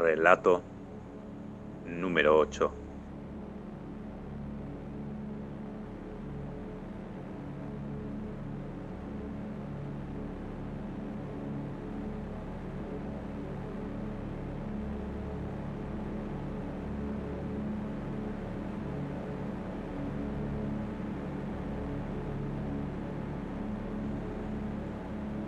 Relato 0.00 0.62
número 1.84 2.38
8. 2.38 2.72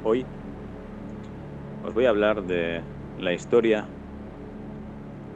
Hoy 0.04 0.26
os 1.86 1.94
voy 1.94 2.04
a 2.04 2.10
hablar 2.10 2.42
de 2.42 2.82
la 3.18 3.32
historia 3.32 3.86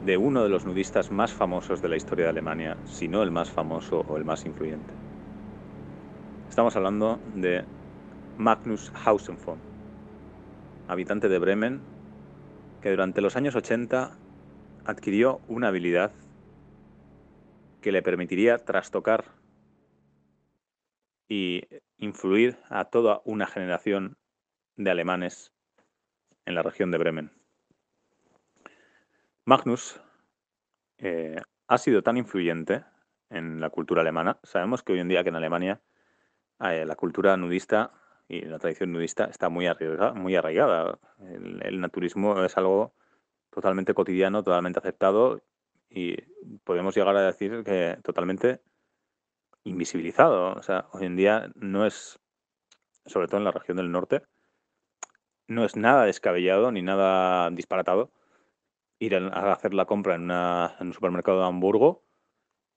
de 0.07 0.15
uno 0.15 0.41
de 0.41 0.47
los 0.47 0.65
nudistas 0.65 1.11
más 1.11 1.33
famosos 1.33 1.81
de 1.81 1.89
la 1.89 1.97
historia 1.97 2.23
de 2.23 2.29
Alemania, 2.29 2.77
si 2.85 3.09
no 3.09 3.23
el 3.23 3.29
más 3.29 3.51
famoso 3.51 4.05
o 4.07 4.15
el 4.15 4.23
más 4.23 4.45
influyente. 4.45 4.93
Estamos 6.47 6.77
hablando 6.77 7.19
de 7.35 7.65
Magnus 8.37 8.89
Hausenfon, 9.03 9.59
habitante 10.87 11.27
de 11.27 11.39
Bremen, 11.39 11.81
que 12.81 12.89
durante 12.89 13.19
los 13.19 13.35
años 13.35 13.57
80 13.57 14.17
adquirió 14.85 15.41
una 15.49 15.67
habilidad 15.67 16.13
que 17.81 17.91
le 17.91 18.01
permitiría 18.01 18.59
trastocar 18.59 19.25
y 21.27 21.63
influir 21.97 22.55
a 22.69 22.85
toda 22.85 23.21
una 23.25 23.45
generación 23.45 24.15
de 24.77 24.89
alemanes 24.89 25.51
en 26.45 26.55
la 26.55 26.63
región 26.63 26.91
de 26.91 26.97
Bremen. 26.97 27.31
Magnus 29.43 30.01
eh, 30.99 31.39
ha 31.67 31.77
sido 31.77 32.01
tan 32.01 32.17
influyente 32.17 32.83
en 33.29 33.59
la 33.59 33.69
cultura 33.69 34.01
alemana. 34.01 34.39
Sabemos 34.43 34.83
que 34.83 34.93
hoy 34.93 34.99
en 34.99 35.07
día 35.07 35.23
que 35.23 35.29
en 35.29 35.35
Alemania 35.35 35.81
eh, 36.59 36.85
la 36.85 36.95
cultura 36.95 37.37
nudista 37.37 37.91
y 38.27 38.41
la 38.41 38.59
tradición 38.59 38.91
nudista 38.91 39.25
está 39.25 39.49
muy 39.49 39.67
arraigada. 39.67 40.13
Muy 40.13 40.35
arraigada. 40.35 40.99
El, 41.19 41.79
naturismo 41.79 42.43
es 42.43 42.57
algo 42.57 42.93
totalmente 43.49 43.93
cotidiano, 43.93 44.43
totalmente 44.43 44.79
aceptado 44.79 45.41
y 45.89 46.17
podemos 46.63 46.95
llegar 46.95 47.15
a 47.15 47.21
decir 47.21 47.63
que 47.63 47.97
totalmente 48.03 48.61
invisibilizado. 49.63 50.53
O 50.53 50.63
sea, 50.63 50.87
hoy 50.91 51.05
en 51.05 51.15
día 51.15 51.51
no 51.55 51.85
es, 51.85 52.19
sobre 53.05 53.27
todo 53.27 53.37
en 53.37 53.45
la 53.45 53.51
región 53.51 53.77
del 53.77 53.91
norte, 53.91 54.23
no 55.47 55.63
es 55.63 55.75
nada 55.75 56.05
descabellado 56.05 56.71
ni 56.71 56.81
nada 56.81 57.49
disparatado 57.51 58.11
ir 58.99 59.15
a 59.15 59.53
hacer 59.53 59.73
la 59.73 59.85
compra 59.85 60.15
en, 60.15 60.29
un 60.31 60.93
supermercado 60.93 61.39
de 61.39 61.47
Hamburgo 61.47 62.03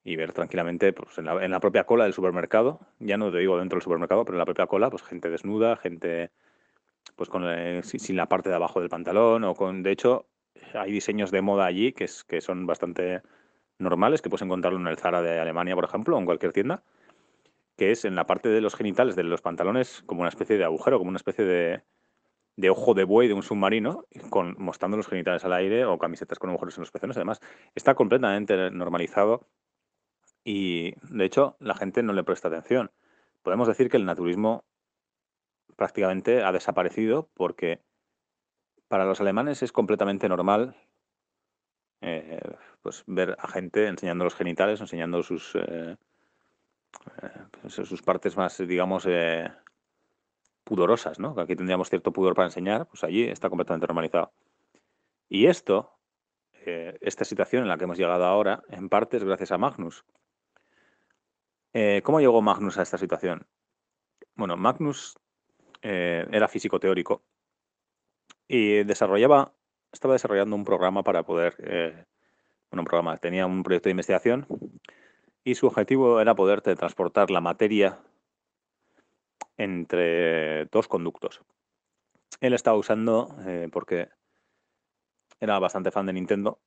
y 0.02 0.16
ver 0.16 0.32
tranquilamente 0.32 0.92
pues, 0.92 1.18
en, 1.18 1.24
la, 1.24 1.60
propia 1.60 1.84
cola 1.84 2.04
del 2.04 2.12
supermercado, 2.12 2.80
ya 2.98 3.16
no 3.16 3.30
te 3.30 3.38
digo 3.38 3.58
dentro 3.58 3.76
del 3.76 3.82
supermercado, 3.82 4.24
pero 4.24 4.36
en 4.36 4.41
la 4.41 4.44
propia 4.44 4.66
cola, 4.66 4.91
pues 4.91 5.02
gente 5.02 5.30
desnuda, 5.30 5.76
gente 5.76 6.30
pues 7.16 7.28
con 7.28 7.44
eh, 7.46 7.82
sin 7.82 8.16
la 8.16 8.26
parte 8.26 8.48
de 8.48 8.54
abajo 8.54 8.80
del 8.80 8.88
pantalón 8.88 9.44
o 9.44 9.54
con, 9.54 9.82
de 9.82 9.91
hecho, 9.91 10.26
hay 10.74 10.92
diseños 10.92 11.30
de 11.30 11.42
moda 11.42 11.66
allí 11.66 11.92
que, 11.92 12.04
es, 12.04 12.24
que 12.24 12.41
son 12.41 12.66
bastante 12.66 13.22
normales, 13.78 14.22
que 14.22 14.30
puedes 14.30 14.42
encontrarlo 14.42 14.78
en 14.78 14.86
el 14.86 14.96
Zara 14.96 15.22
de 15.22 15.38
Alemania, 15.38 15.74
por 15.74 15.84
ejemplo, 15.84 16.16
o 16.16 16.18
en 16.18 16.26
cualquier 16.26 16.52
tienda, 16.52 16.82
que 17.76 17.91
es 17.91 18.04
en 18.04 18.14
la 18.14 18.26
parte 18.26 18.48
de 18.48 18.60
los 18.60 18.74
genitales 18.74 19.16
de 19.16 19.22
los 19.22 19.42
pantalones 19.42 20.02
como 20.06 20.20
una 20.20 20.28
especie 20.28 20.58
de 20.58 20.64
agujero, 20.64 20.98
como 20.98 21.08
una 21.08 21.16
especie 21.16 21.44
de, 21.44 21.82
de 22.56 22.71
ojo 22.71 22.94
de 22.94 23.05
buey 23.05 23.28
de 23.28 23.34
un 23.34 23.43
submarino, 23.43 24.05
con, 24.28 24.55
mostrando 24.59 24.97
los 24.97 25.09
genitales 25.09 25.44
al 25.44 25.53
aire 25.53 25.84
o 25.84 25.99
camisetas 25.99 26.38
con 26.38 26.50
agujeros 26.50 26.77
en 26.77 26.83
los 26.83 26.91
pezones. 26.91 27.16
Además, 27.16 27.41
está 27.75 27.94
completamente 27.94 28.71
normalizado 28.71 29.47
y, 30.44 30.94
de 31.12 31.25
hecho, 31.25 31.56
la 31.61 31.75
gente 31.75 32.03
no 32.03 32.12
le 32.12 32.25
presta 32.25 32.49
atención. 32.49 32.91
Podemos 33.43 33.69
decir 33.69 33.88
que 33.88 33.97
el 33.97 34.05
naturismo 34.05 34.65
prácticamente 35.77 36.43
ha 36.43 36.53
desaparecido 36.53 37.31
porque 37.34 37.81
para 38.88 39.05
los 39.05 39.21
alemanes 39.21 39.62
es 39.62 39.72
completamente 39.72 40.28
normal 40.28 40.77
eh, 42.03 42.41
pues 42.82 43.05
ver 43.06 43.37
a 43.38 43.47
gente 43.49 43.87
enseñando 43.87 44.25
los 44.25 44.34
genitales, 44.34 44.81
enseñando 44.81 45.22
sus, 45.22 45.55
eh, 45.55 45.97
eh, 47.22 47.28
pues 47.61 47.75
sus 47.75 48.03
partes 48.03 48.37
más, 48.37 48.56
digamos, 48.67 49.06
pudorosas, 50.65 51.19
¿no? 51.19 51.34
Aquí 51.38 51.56
tendríamos 51.56 51.88
cierto 51.88 52.12
pudor 52.12 52.34
para 52.34 52.47
enseñar, 52.47 52.87
pues 52.87 53.04
allí 53.04 53.25
está 53.25 53.48
completamente 53.48 53.87
normalizado. 53.87 54.32
Y 55.28 55.47
esto, 55.47 55.93
eh, 56.65 56.98
esta 57.00 57.25
situación 57.25 57.62
en 57.62 57.69
la 57.69 57.76
que 57.76 57.84
hemos 57.84 57.98
llegado 57.98 58.25
ahora, 58.25 58.62
en 58.69 58.88
parte 58.88 59.16
es 59.16 59.25
gracias 59.25 59.53
a 59.53 59.59
Magnus. 59.59 60.04
Eh, 61.72 62.03
¿Cómo 62.04 62.20
llegó 62.20 62.43
Magnus 62.43 62.78
a 62.78 62.82
esta 62.82 62.99
situación? 62.99 63.47
Bueno, 64.34 64.56
Magnus 64.56 65.19
eh, 65.82 66.26
era 66.31 66.49
físico 66.49 66.81
teórico 66.81 67.22
y 68.49 68.82
desarrollaba, 68.84 69.53
estaba 69.93 70.15
desarrollando 70.15 70.56
un 70.56 70.65
programa 70.65 71.04
para 71.04 71.22
poder, 71.22 71.54
bueno, 72.70 72.82
un 72.82 72.84
programa, 72.84 73.16
tenía 73.19 73.47
un 73.47 73.62
proyecto 73.62 73.88
de 73.88 73.93
investigación 73.93 74.47
y 75.44 75.54
su 75.54 75.69
objetivo 75.69 76.20
era 76.20 76.34
poder 76.34 76.60
transportar 76.60 77.31
la 77.31 77.41
materia 77.41 78.00
entre 79.60 80.65
dos 80.66 80.88
conductos. 80.88 81.43
Él 82.41 82.54
estaba 82.54 82.78
usando, 82.78 83.37
eh, 83.47 83.69
porque 83.71 84.09
era 85.38 85.59
bastante 85.59 85.91
fan 85.91 86.06
de 86.06 86.15
Nintendo, 86.15 86.60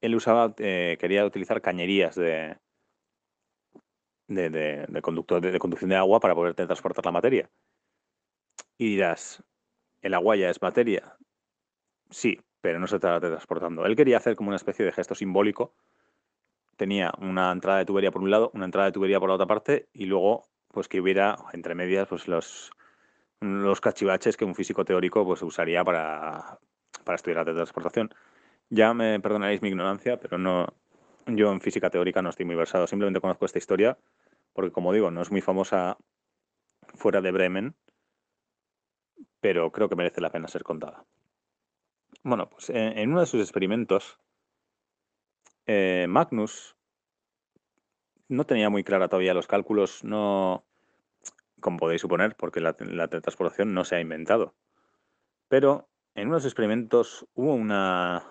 él 0.00 0.16
usaba, 0.16 0.52
eh, 0.58 0.96
quería 0.98 1.24
utilizar 1.24 1.62
cañerías 1.62 2.16
de, 2.16 2.56
de, 4.26 4.50
de, 4.50 5.02
conducto, 5.02 5.40
de, 5.40 5.58
conducción 5.60 5.90
de 5.90 5.96
agua 5.96 6.18
para 6.18 6.34
poder 6.34 6.54
transportar 6.54 7.04
la 7.04 7.12
materia. 7.12 7.50
Y 8.76 8.90
dirás, 8.90 9.44
¿el 10.02 10.14
agua 10.14 10.34
ya 10.34 10.50
es 10.50 10.60
materia? 10.60 11.16
Sí, 12.10 12.40
pero 12.60 12.80
no 12.80 12.88
se 12.88 12.96
está 12.96 13.20
transportando. 13.20 13.86
Él 13.86 13.94
quería 13.94 14.16
hacer 14.16 14.34
como 14.34 14.48
una 14.48 14.56
especie 14.56 14.84
de 14.84 14.92
gesto 14.92 15.14
simbólico. 15.14 15.74
Tenía 16.76 17.12
una 17.20 17.52
entrada 17.52 17.78
de 17.78 17.84
tubería 17.84 18.10
por 18.10 18.22
un 18.22 18.30
lado, 18.30 18.50
una 18.54 18.64
entrada 18.64 18.86
de 18.86 18.92
tubería 18.92 19.20
por 19.20 19.28
la 19.28 19.36
otra 19.36 19.46
parte 19.46 19.88
y 19.92 20.06
luego 20.06 20.48
pues 20.72 20.88
que 20.88 21.00
hubiera 21.00 21.36
entre 21.52 21.74
medias 21.74 22.08
pues 22.08 22.28
los, 22.28 22.70
los 23.40 23.80
cachivaches 23.80 24.36
que 24.36 24.44
un 24.44 24.54
físico 24.54 24.84
teórico 24.84 25.24
pues 25.24 25.42
usaría 25.42 25.84
para, 25.84 26.58
para 27.04 27.16
estudiar 27.16 27.38
la 27.38 27.44
teletransportación. 27.44 28.14
Ya 28.70 28.92
me 28.94 29.18
perdonaréis 29.20 29.62
mi 29.62 29.68
ignorancia, 29.68 30.18
pero 30.18 30.38
no 30.38 30.66
yo 31.26 31.52
en 31.52 31.60
física 31.60 31.90
teórica 31.90 32.22
no 32.22 32.30
estoy 32.30 32.46
muy 32.46 32.56
versado. 32.56 32.86
Simplemente 32.86 33.20
conozco 33.20 33.44
esta 33.44 33.58
historia 33.58 33.98
porque, 34.52 34.72
como 34.72 34.92
digo, 34.92 35.10
no 35.10 35.22
es 35.22 35.30
muy 35.30 35.40
famosa 35.40 35.98
fuera 36.94 37.20
de 37.20 37.30
Bremen, 37.30 37.74
pero 39.40 39.70
creo 39.70 39.88
que 39.88 39.96
merece 39.96 40.20
la 40.20 40.30
pena 40.30 40.48
ser 40.48 40.64
contada. 40.64 41.04
Bueno, 42.22 42.48
pues 42.48 42.70
en, 42.70 43.10
uno 43.10 43.20
de 43.20 43.26
sus 43.26 43.40
experimentos, 43.40 44.18
eh, 45.66 46.06
Magnus 46.08 46.76
no 48.28 48.44
tenía 48.44 48.70
muy 48.70 48.84
clara 48.84 49.08
todavía 49.08 49.34
los 49.34 49.46
cálculos, 49.46 50.04
no, 50.04 50.64
como 51.60 51.78
podéis 51.78 52.02
suponer, 52.02 52.36
porque 52.36 52.60
la, 52.60 52.76
la 52.78 53.08
no 53.64 53.84
se 53.84 53.96
ha 53.96 54.00
inventado. 54.00 54.54
Pero 55.48 55.88
en 56.14 56.28
unos 56.28 56.44
experimentos 56.44 57.26
hubo 57.34 57.54
una, 57.54 58.24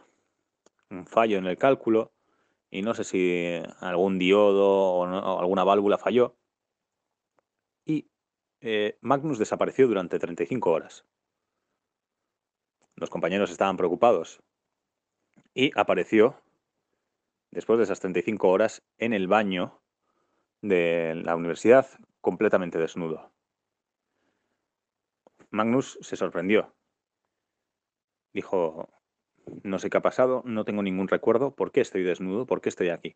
un 0.90 1.06
fallo 1.06 1.38
en 1.38 1.46
el 1.46 1.58
cálculo 1.58 2.12
y 2.70 2.82
no 2.82 2.94
sé 2.94 3.04
si 3.04 3.62
algún 3.80 4.20
diodo 4.20 4.68
o, 4.68 5.40
alguna 5.40 5.64
válvula 5.64 5.98
falló 5.98 6.36
y 7.86 8.10
eh, 8.62 8.98
Magnus 9.02 9.40
desapareció 9.40 9.88
durante 9.88 10.20
35 10.20 10.72
horas. 10.72 11.06
Los 12.96 13.10
compañeros 13.10 13.52
estaban 13.52 13.78
preocupados 13.78 14.42
y 15.54 15.72
apareció 15.80 16.42
después 17.52 17.78
de 17.78 17.86
esas 17.86 18.00
35 18.00 18.50
horas 18.50 18.84
en 18.98 19.14
el 19.14 19.28
baño 19.28 19.80
de 20.68 21.16
la 21.16 21.36
universidad 21.36 21.88
completamente 22.22 22.78
desnudo. 22.78 23.32
Magnus 25.50 25.98
se 26.02 26.16
sorprendió. 26.16 26.74
Dijo, 28.34 28.90
no 29.64 29.80
sé 29.80 29.90
qué 29.90 29.98
ha 29.98 30.02
pasado, 30.02 30.42
no 30.46 30.66
tengo 30.66 30.84
ningún 30.84 31.08
recuerdo, 31.08 31.56
¿por 31.56 31.72
qué 31.72 31.82
estoy 31.82 32.04
desnudo? 32.04 32.46
¿Por 32.46 32.62
qué 32.62 32.70
estoy 32.70 32.90
aquí? 32.90 33.16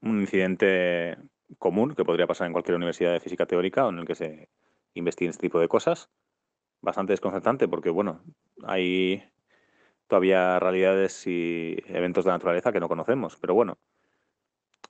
Un 0.00 0.20
incidente 0.20 1.16
común 1.58 1.94
que 1.94 2.04
podría 2.04 2.26
pasar 2.26 2.46
en 2.46 2.52
cualquier 2.52 2.76
universidad 2.76 3.12
de 3.12 3.20
física 3.20 3.46
teórica 3.46 3.86
o 3.86 3.90
en 3.90 3.98
el 3.98 4.06
que 4.06 4.14
se 4.14 4.50
investiguen 4.94 5.30
este 5.30 5.42
tipo 5.42 5.58
de 5.58 5.68
cosas. 5.68 6.10
Bastante 6.80 7.12
desconcertante 7.12 7.66
porque, 7.66 7.90
bueno, 7.90 8.22
hay 8.64 9.24
todavía 10.06 10.58
realidades 10.60 11.26
y 11.26 11.76
eventos 11.86 12.24
de 12.24 12.30
naturaleza 12.30 12.72
que 12.72 12.80
no 12.80 12.88
conocemos, 12.88 13.36
pero 13.40 13.54
bueno, 13.54 13.78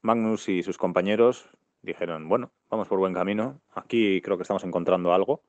Magnus 0.03 0.49
y 0.49 0.63
sus 0.63 0.79
compañeros 0.79 1.51
dijeron, 1.83 2.29
bueno, 2.29 2.53
vamos 2.71 2.89
por 2.89 2.99
buen 2.99 3.15
camino, 3.15 3.61
aquí 3.75 4.21
creo 4.21 4.37
que 4.37 4.43
estamos 4.43 4.65
encontrando 4.65 5.13
algo, 5.13 5.43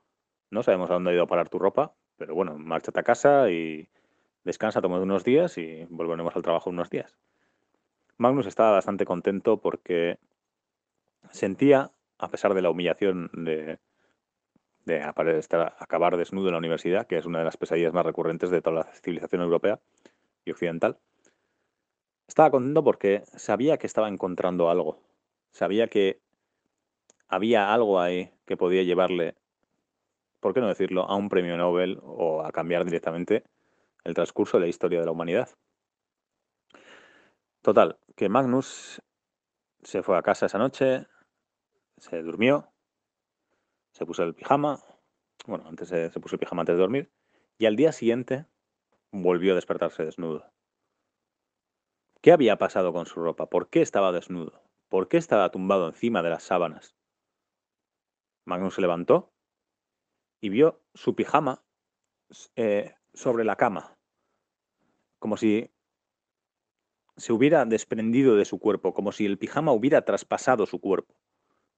no 0.50 0.63
sabemos 0.63 0.90
a 0.90 0.94
dónde 0.94 1.12
ha 1.12 1.13
ido 1.13 1.24
a 1.24 1.28
parar 1.28 1.50
tu 1.50 1.60
ropa, 1.60 1.94
pero 2.18 2.36
bueno, 2.36 2.57
márchate 2.57 3.00
a 3.00 3.04
casa 3.04 3.50
y 3.50 3.90
descansa, 4.44 4.81
toma 4.81 5.00
unos 5.00 5.24
días 5.24 5.57
y 5.57 5.86
volveremos 5.90 6.36
al 6.36 6.42
trabajo 6.42 6.69
unos 6.69 6.90
días. 6.90 7.18
Magnus 8.18 8.48
estaba 8.48 8.72
bastante 8.72 9.06
contento 9.06 9.62
porque 9.62 10.18
sentía, 11.31 11.92
a 12.18 12.30
pesar 12.30 12.54
de 12.54 12.62
la 12.62 12.69
humillación 12.69 13.30
de, 13.34 13.80
de 14.86 15.02
acabar 15.04 16.18
desnudo 16.18 16.48
en 16.48 16.54
la 16.54 16.57
universidad, 16.57 17.07
que 17.07 17.18
es 17.18 17.25
una 17.25 17.40
de 17.40 17.45
las 17.45 17.57
pesadillas 17.57 17.94
más 17.94 18.06
recurrentes 18.06 18.50
de 18.50 18.62
toda 18.62 18.78
la 18.78 18.94
civilización 18.95 19.42
europea 19.42 19.80
y 20.44 20.52
occidental, 20.52 20.98
estaba 22.30 22.52
contento 22.52 22.84
porque 22.84 23.24
sabía 23.36 23.78
que 23.78 23.88
estaba 23.88 24.08
encontrando 24.08 24.70
algo. 24.70 25.02
Sabía 25.52 25.88
que 25.88 26.22
había 27.28 27.74
algo 27.74 28.00
ahí 28.00 28.31
que 28.46 28.56
podía 28.56 28.84
llevarle, 28.84 29.36
¿por 30.40 30.54
qué 30.54 30.62
no 30.62 30.68
decirlo?, 30.68 31.10
a 31.10 31.16
un 31.16 31.28
premio 31.28 31.58
Nobel 31.58 32.00
o 32.04 32.44
a 32.44 32.52
cambiar 32.52 32.86
directamente 32.86 33.44
el 34.04 34.14
transcurso 34.14 34.58
de 34.58 34.62
la 34.62 34.70
historia 34.70 35.00
de 35.00 35.06
la 35.08 35.12
humanidad. 35.12 35.50
Total, 37.64 37.98
que 38.16 38.30
Magnus 38.30 39.02
se 39.81 40.04
fue 40.04 40.16
a 40.16 40.22
casa 40.22 40.46
esa 40.46 40.60
noche, 40.60 41.08
se 41.98 42.22
durmió, 42.22 42.72
se 43.92 44.06
puso 44.06 44.24
el 44.24 44.36
pijama, 44.36 44.80
bueno, 45.48 45.68
antes 45.68 45.90
se, 45.90 46.10
puso 46.20 46.36
el 46.36 46.40
pijama 46.40 46.62
antes 46.62 46.76
de 46.76 46.81
dormir, 46.81 47.12
y 47.58 47.66
al 47.66 47.76
día 47.76 47.92
siguiente 47.92 48.46
volvió 49.12 49.54
a 49.54 49.56
despertarse 49.56 50.06
desnudo. 50.06 50.46
¿Qué 52.21 52.33
había 52.33 52.57
pasado 52.57 52.92
con 52.92 53.06
su 53.06 53.21
ropa? 53.21 53.50
¿Por 53.50 53.69
qué 53.69 53.81
estaba 53.81 54.12
desnudo? 54.12 54.62
¿Por 54.89 55.07
qué 55.07 55.18
estaba 55.18 55.51
tumbado 55.51 55.88
encima 55.88 56.21
de 56.21 56.30
las 56.30 56.44
sábanas? 56.44 56.95
Magnus 58.45 58.75
se 58.75 58.81
levantó 58.81 59.31
y 60.42 60.50
vio 60.50 60.81
su 60.94 61.16
pijama 61.16 61.63
eh, 62.56 62.94
sobre 63.13 63.45
la 63.45 63.56
cama, 63.56 63.98
como 65.19 65.38
si 65.38 65.71
se 67.16 67.31
hubiera 67.31 67.63
desprendido 67.66 68.36
de 68.36 68.45
su 68.45 68.60
cuerpo, 68.60 68.94
como 68.94 69.12
si 69.12 69.25
el 69.25 69.38
pijama 69.38 69.71
hubiera 69.71 70.04
traspasado 70.04 70.66
su 70.66 70.80
cuerpo 70.81 71.16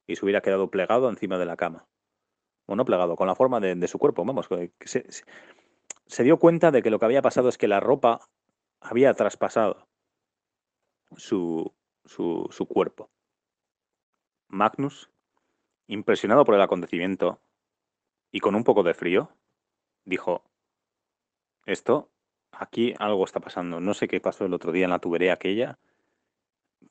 y 0.08 0.16
se 0.16 0.26
hubiera 0.26 0.42
quedado 0.42 0.72
plegado 0.72 1.10
encima 1.10 1.38
de 1.38 1.46
la 1.46 1.58
cama. 1.58 1.88
Bueno, 2.66 2.86
plegado, 2.86 3.16
con 3.16 3.28
la 3.28 3.36
forma 3.36 3.60
de, 3.60 3.88
su 3.88 4.00
cuerpo, 4.00 4.24
vamos. 4.24 4.48
Se, 4.86 5.06
se, 6.06 6.24
dio 6.24 6.40
cuenta 6.40 6.72
de 6.72 6.82
que 6.82 6.90
lo 6.90 7.00
que 7.00 7.06
había 7.06 7.22
pasado 7.22 7.50
es 7.50 7.58
que 7.58 7.68
la 7.68 7.80
ropa 7.80 8.30
había 8.80 9.14
traspasado 9.14 9.91
su, 11.18 11.74
su, 12.06 12.48
su 12.52 12.66
cuerpo. 12.66 13.10
Magnus, 14.48 15.10
impresionado 15.88 16.46
por 16.46 16.56
el 16.56 16.62
acontecimiento 16.62 17.42
y 18.32 18.40
con 18.40 18.56
un 18.56 18.64
poco 18.64 18.84
de 18.84 18.94
frío, 18.94 19.32
dijo, 20.06 20.44
esto, 21.66 22.12
aquí 22.52 22.94
algo 23.00 23.24
está 23.24 23.40
pasando. 23.40 23.80
No 23.80 23.94
sé 23.94 24.08
qué 24.08 24.20
pasó 24.20 24.46
el 24.46 24.54
otro 24.54 24.72
día 24.72 24.86
en 24.86 24.92
la 24.92 25.00
tubería 25.00 25.34
aquella, 25.34 25.80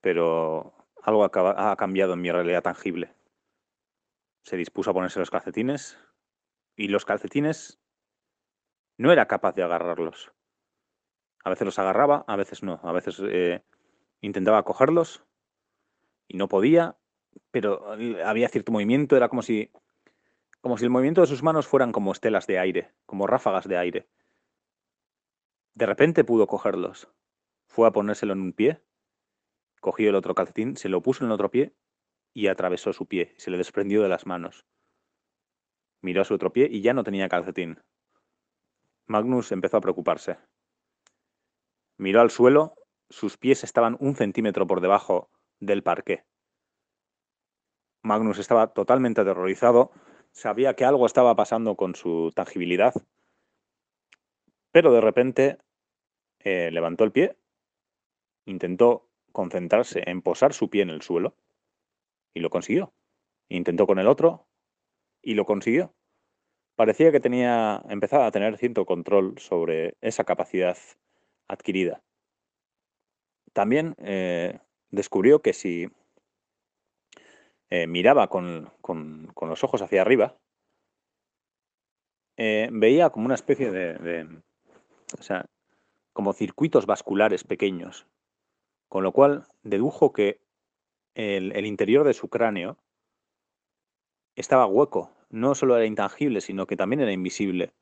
pero 0.00 0.74
algo 1.02 1.24
ha 1.24 1.76
cambiado 1.76 2.14
en 2.14 2.20
mi 2.20 2.30
realidad 2.30 2.62
tangible. 2.62 3.14
Se 4.42 4.56
dispuso 4.56 4.90
a 4.90 4.94
ponerse 4.94 5.18
los 5.18 5.30
calcetines 5.30 5.98
y 6.76 6.88
los 6.88 7.04
calcetines 7.04 7.78
no 8.96 9.12
era 9.12 9.26
capaz 9.26 9.54
de 9.54 9.62
agarrarlos. 9.62 10.32
A 11.44 11.50
veces 11.50 11.64
los 11.64 11.78
agarraba, 11.78 12.24
a 12.26 12.36
veces 12.36 12.62
no. 12.62 12.80
A 12.82 12.92
veces 12.92 13.20
eh, 13.24 13.62
intentaba 14.20 14.62
cogerlos 14.64 15.24
y 16.28 16.36
no 16.36 16.48
podía, 16.48 16.96
pero 17.50 17.92
había 18.24 18.48
cierto 18.48 18.72
movimiento, 18.72 19.16
era 19.16 19.28
como 19.28 19.42
si, 19.42 19.70
como 20.60 20.78
si 20.78 20.84
el 20.84 20.90
movimiento 20.90 21.20
de 21.20 21.26
sus 21.26 21.42
manos 21.42 21.66
fueran 21.66 21.92
como 21.92 22.12
estelas 22.12 22.46
de 22.46 22.58
aire, 22.58 22.92
como 23.06 23.26
ráfagas 23.26 23.66
de 23.66 23.76
aire. 23.76 24.08
De 25.74 25.86
repente 25.86 26.24
pudo 26.24 26.46
cogerlos. 26.46 27.08
Fue 27.66 27.86
a 27.86 27.92
ponérselo 27.92 28.32
en 28.32 28.40
un 28.40 28.52
pie, 28.52 28.82
cogió 29.80 30.10
el 30.10 30.16
otro 30.16 30.34
calcetín, 30.34 30.76
se 30.76 30.88
lo 30.88 31.02
puso 31.02 31.24
en 31.24 31.30
el 31.30 31.34
otro 31.34 31.50
pie 31.50 31.74
y 32.34 32.48
atravesó 32.48 32.92
su 32.92 33.06
pie, 33.06 33.34
se 33.38 33.50
le 33.50 33.56
desprendió 33.56 34.02
de 34.02 34.08
las 34.08 34.26
manos. 34.26 34.66
Miró 36.02 36.22
a 36.22 36.24
su 36.24 36.34
otro 36.34 36.52
pie 36.52 36.68
y 36.70 36.80
ya 36.80 36.94
no 36.94 37.04
tenía 37.04 37.28
calcetín. 37.28 37.80
Magnus 39.06 39.52
empezó 39.52 39.76
a 39.76 39.80
preocuparse. 39.80 40.38
Miró 41.98 42.20
al 42.20 42.30
suelo, 42.30 42.74
sus 43.10 43.36
pies 43.36 43.64
estaban 43.64 43.96
un 44.00 44.16
centímetro 44.16 44.66
por 44.66 44.80
debajo 44.80 45.28
del 45.58 45.82
parqué. 45.82 46.24
Magnus 48.02 48.38
estaba 48.38 48.72
totalmente 48.72 49.20
aterrorizado, 49.20 49.90
sabía 50.32 50.74
que 50.74 50.86
algo 50.86 51.04
estaba 51.04 51.36
pasando 51.36 51.76
con 51.76 51.94
su 51.94 52.32
tangibilidad 52.34 52.94
pero 54.72 54.92
de 54.92 55.00
repente 55.00 55.58
eh, 56.40 56.70
levantó 56.72 57.04
el 57.04 57.12
pie, 57.12 57.36
intentó 58.46 59.08
concentrarse 59.32 60.02
en 60.06 60.22
posar 60.22 60.52
su 60.52 60.70
pie 60.70 60.82
en 60.82 60.90
el 60.90 61.02
suelo 61.02 61.36
y 62.34 62.40
lo 62.40 62.50
consiguió. 62.50 62.92
Intentó 63.48 63.86
con 63.86 63.98
el 63.98 64.06
otro 64.06 64.46
y 65.22 65.34
lo 65.34 65.44
consiguió. 65.44 65.92
Parecía 66.76 67.12
que 67.12 67.20
tenía, 67.20 67.82
empezaba 67.88 68.26
a 68.26 68.30
tener 68.30 68.56
cierto 68.56 68.86
control 68.86 69.38
sobre 69.38 69.96
esa 70.00 70.24
capacidad 70.24 70.78
adquirida. 71.48 72.02
También 73.52 73.94
eh, 73.98 74.58
descubrió 74.90 75.42
que 75.42 75.52
si 75.52 75.88
eh, 77.70 77.86
miraba 77.86 78.28
con, 78.28 78.70
los 79.40 79.64
ojos 79.64 79.82
hacia 79.82 80.02
arriba, 80.02 80.36
veía 82.36 83.10
como 83.10 83.26
una 83.26 83.34
especie 83.34 83.70
de, 83.70 84.26
o 85.18 85.22
sea, 85.22 85.44
como 86.12 86.32
circuitos 86.32 86.86
vasculares 86.86 87.44
pequeños, 87.44 88.06
con 88.88 89.04
lo 89.04 89.12
cual 89.12 89.46
dedujo 89.62 90.12
que 90.12 90.40
el, 91.14 91.66
interior 91.66 92.06
de 92.06 92.14
su 92.14 92.28
cráneo 92.28 92.78
estaba 94.36 94.66
hueco, 94.66 95.12
no 95.28 95.54
solo 95.54 95.76
era 95.76 95.86
intangible, 95.86 96.40
sino 96.40 96.66
que 96.66 96.76
también 96.76 97.00
era 97.00 97.12
invisible, 97.12 97.72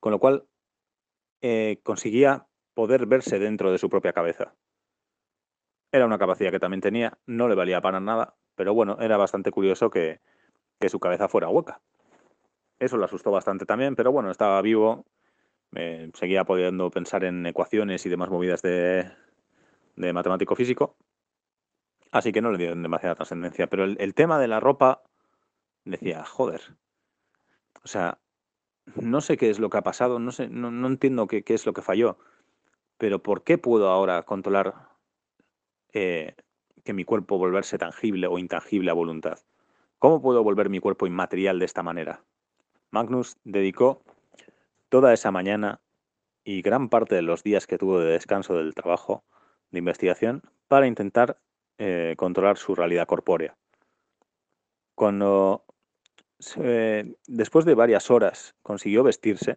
con 0.00 0.12
lo 0.12 0.18
cual 0.18 0.46
eh, 1.42 1.80
conseguía 1.82 2.46
poder 2.74 3.06
verse 3.06 3.38
dentro 3.38 3.72
de 3.72 3.78
su 3.78 3.88
propia 3.88 4.12
cabeza. 4.12 4.54
Era 5.96 6.06
una 6.06 6.18
capacidad 6.18 6.50
que 6.50 6.60
también 6.60 6.80
tenía, 6.80 7.18
no 7.26 7.48
le 7.48 7.54
valía 7.54 7.80
para 7.80 8.00
nada, 8.00 8.34
pero 8.54 8.74
bueno, 8.74 8.98
era 9.00 9.16
bastante 9.16 9.50
curioso 9.50 9.90
que, 9.90 10.20
que 10.78 10.88
su 10.88 11.00
cabeza 11.00 11.28
fuera 11.28 11.48
hueca. 11.48 11.80
Eso 12.78 12.98
le 12.98 13.06
asustó 13.06 13.30
bastante 13.30 13.64
también, 13.64 13.96
pero 13.96 14.12
bueno, 14.12 14.30
estaba 14.30 14.60
vivo 14.62 15.06
seguía 16.14 16.44
pudiendo 16.44 16.90
pensar 16.90 17.24
en 17.24 17.44
ecuaciones 17.46 18.04
y 18.06 18.08
demás 18.08 18.30
movidas 18.30 18.62
de, 18.62 19.10
matemático 19.96 20.54
físico. 20.54 20.96
Así 22.12 22.32
que 22.32 22.40
no 22.40 22.50
le 22.50 22.58
dio 22.58 22.74
demasiada 22.74 23.14
trascendencia. 23.14 23.66
Pero 23.66 23.84
el, 23.84 24.14
tema 24.14 24.38
de 24.38 24.48
la 24.48 24.60
ropa, 24.60 25.02
decía, 25.84 26.24
joder. 26.24 26.62
O 27.82 27.88
sea, 27.88 28.18
no 28.94 29.20
sé 29.20 29.36
qué 29.36 29.50
es 29.50 29.58
lo 29.58 29.68
que 29.70 29.78
ha 29.78 29.82
pasado, 29.82 30.18
no, 30.18 30.32
sé, 30.32 30.48
no, 30.48 30.68
entiendo 30.86 31.26
qué, 31.26 31.44
es 31.46 31.66
lo 31.66 31.72
que 31.72 31.82
falló. 31.82 32.18
Pero 32.98 33.22
¿por 33.22 33.42
qué 33.42 33.58
puedo 33.58 33.90
ahora 33.90 34.22
controlar 34.22 34.88
eh, 35.98 36.34
que 36.84 36.92
mi 36.92 37.06
cuerpo 37.06 37.38
volverse 37.38 37.78
tangible 37.78 38.26
o 38.26 38.38
intangible 38.38 38.90
a 38.90 38.94
voluntad? 38.94 39.38
¿Cómo 39.98 40.20
puedo 40.20 40.44
volver 40.44 40.68
mi 40.68 40.78
cuerpo 40.78 41.06
inmaterial 41.06 41.58
de 41.58 41.64
esta 41.64 41.82
manera? 41.82 42.22
Magnus 42.90 43.38
dedicó 43.44 44.02
toda 44.90 45.14
esa 45.14 45.30
mañana 45.30 45.80
y 46.44 46.60
gran 46.60 46.90
parte 46.90 47.14
de 47.14 47.22
los 47.22 47.42
días 47.42 47.66
que 47.66 47.78
tuvo 47.78 47.98
de 48.00 48.12
descanso 48.12 48.58
del 48.58 48.74
trabajo 48.74 49.24
de 49.70 49.78
investigación 49.78 50.42
para 50.68 50.86
intentar 50.86 51.38
eh, 51.78 52.14
controlar 52.18 52.58
su 52.58 52.74
realidad 52.74 53.06
corpórea. 53.06 53.56
Cuando 54.94 55.64
después 57.26 57.64
de 57.64 57.74
varias 57.74 58.10
horas 58.10 58.54
consiguió 58.62 59.02
vestirse, 59.02 59.56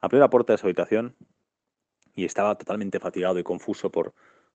abrió 0.00 0.20
la 0.20 0.30
puerta 0.30 0.54
de 0.54 0.58
su 0.58 0.66
habitación 0.66 1.14
y 2.14 2.24
estaba 2.24 2.56
totalmente 2.56 2.98
fatigado 2.98 3.38
y 3.38 3.42
confuso 3.42 3.90
por, 3.90 4.14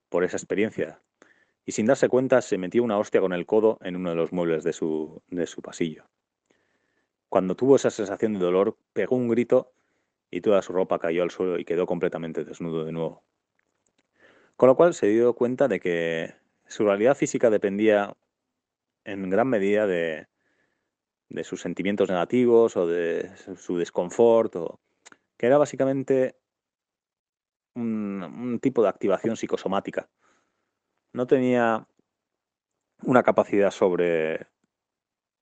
por 0.09 0.23
esa 0.23 0.37
experiencia. 0.37 1.01
Y 1.65 1.71
sin 1.71 1.85
darse 1.85 2.09
cuenta 2.09 2.41
se 2.41 2.57
metió 2.57 2.83
una 2.83 2.97
hostia 2.97 3.21
con 3.21 3.33
el 3.33 3.45
codo 3.45 3.77
en 3.81 3.95
uno 3.95 4.09
de 4.09 4.15
los 4.15 4.33
muebles 4.33 4.63
de 4.63 4.73
su, 4.73 5.21
de 5.27 5.45
su 5.45 5.61
pasillo. 5.61 6.05
Cuando 7.29 7.55
tuvo 7.55 7.75
esa 7.75 7.91
sensación 7.91 8.33
de 8.33 8.39
dolor, 8.39 8.75
pegó 8.93 9.15
un 9.15 9.29
grito 9.29 9.71
y 10.31 10.41
toda 10.41 10.61
su 10.61 10.73
ropa 10.73 10.99
cayó 10.99 11.23
al 11.23 11.31
suelo 11.31 11.59
y 11.59 11.65
quedó 11.65 11.85
completamente 11.85 12.43
desnudo 12.43 12.85
de 12.85 12.91
nuevo. 12.91 13.23
Con 14.55 14.67
lo 14.67 14.75
cual 14.75 14.93
se 14.93 15.07
dio 15.07 15.33
cuenta 15.33 15.67
de 15.67 15.79
que 15.79 16.33
su 16.67 16.85
realidad 16.85 17.15
física 17.15 17.49
dependía 17.49 18.15
en 19.05 19.29
gran 19.29 19.47
medida 19.47 19.87
de, 19.87 20.27
sus 21.43 21.61
sentimientos 21.61 22.09
negativos 22.09 22.75
o 22.75 22.87
de 22.87 23.31
su 23.57 23.77
desconfort, 23.77 24.55
o, 24.55 24.79
que 25.37 25.45
era 25.45 25.57
básicamente 25.57 26.35
un, 27.79 28.59
tipo 28.61 28.83
de 28.83 28.89
activación 28.89 29.35
psicosomática. 29.35 30.09
No 31.13 31.27
tenía 31.27 31.87
una 33.03 33.23
capacidad 33.23 33.71
sobre, 33.71 34.47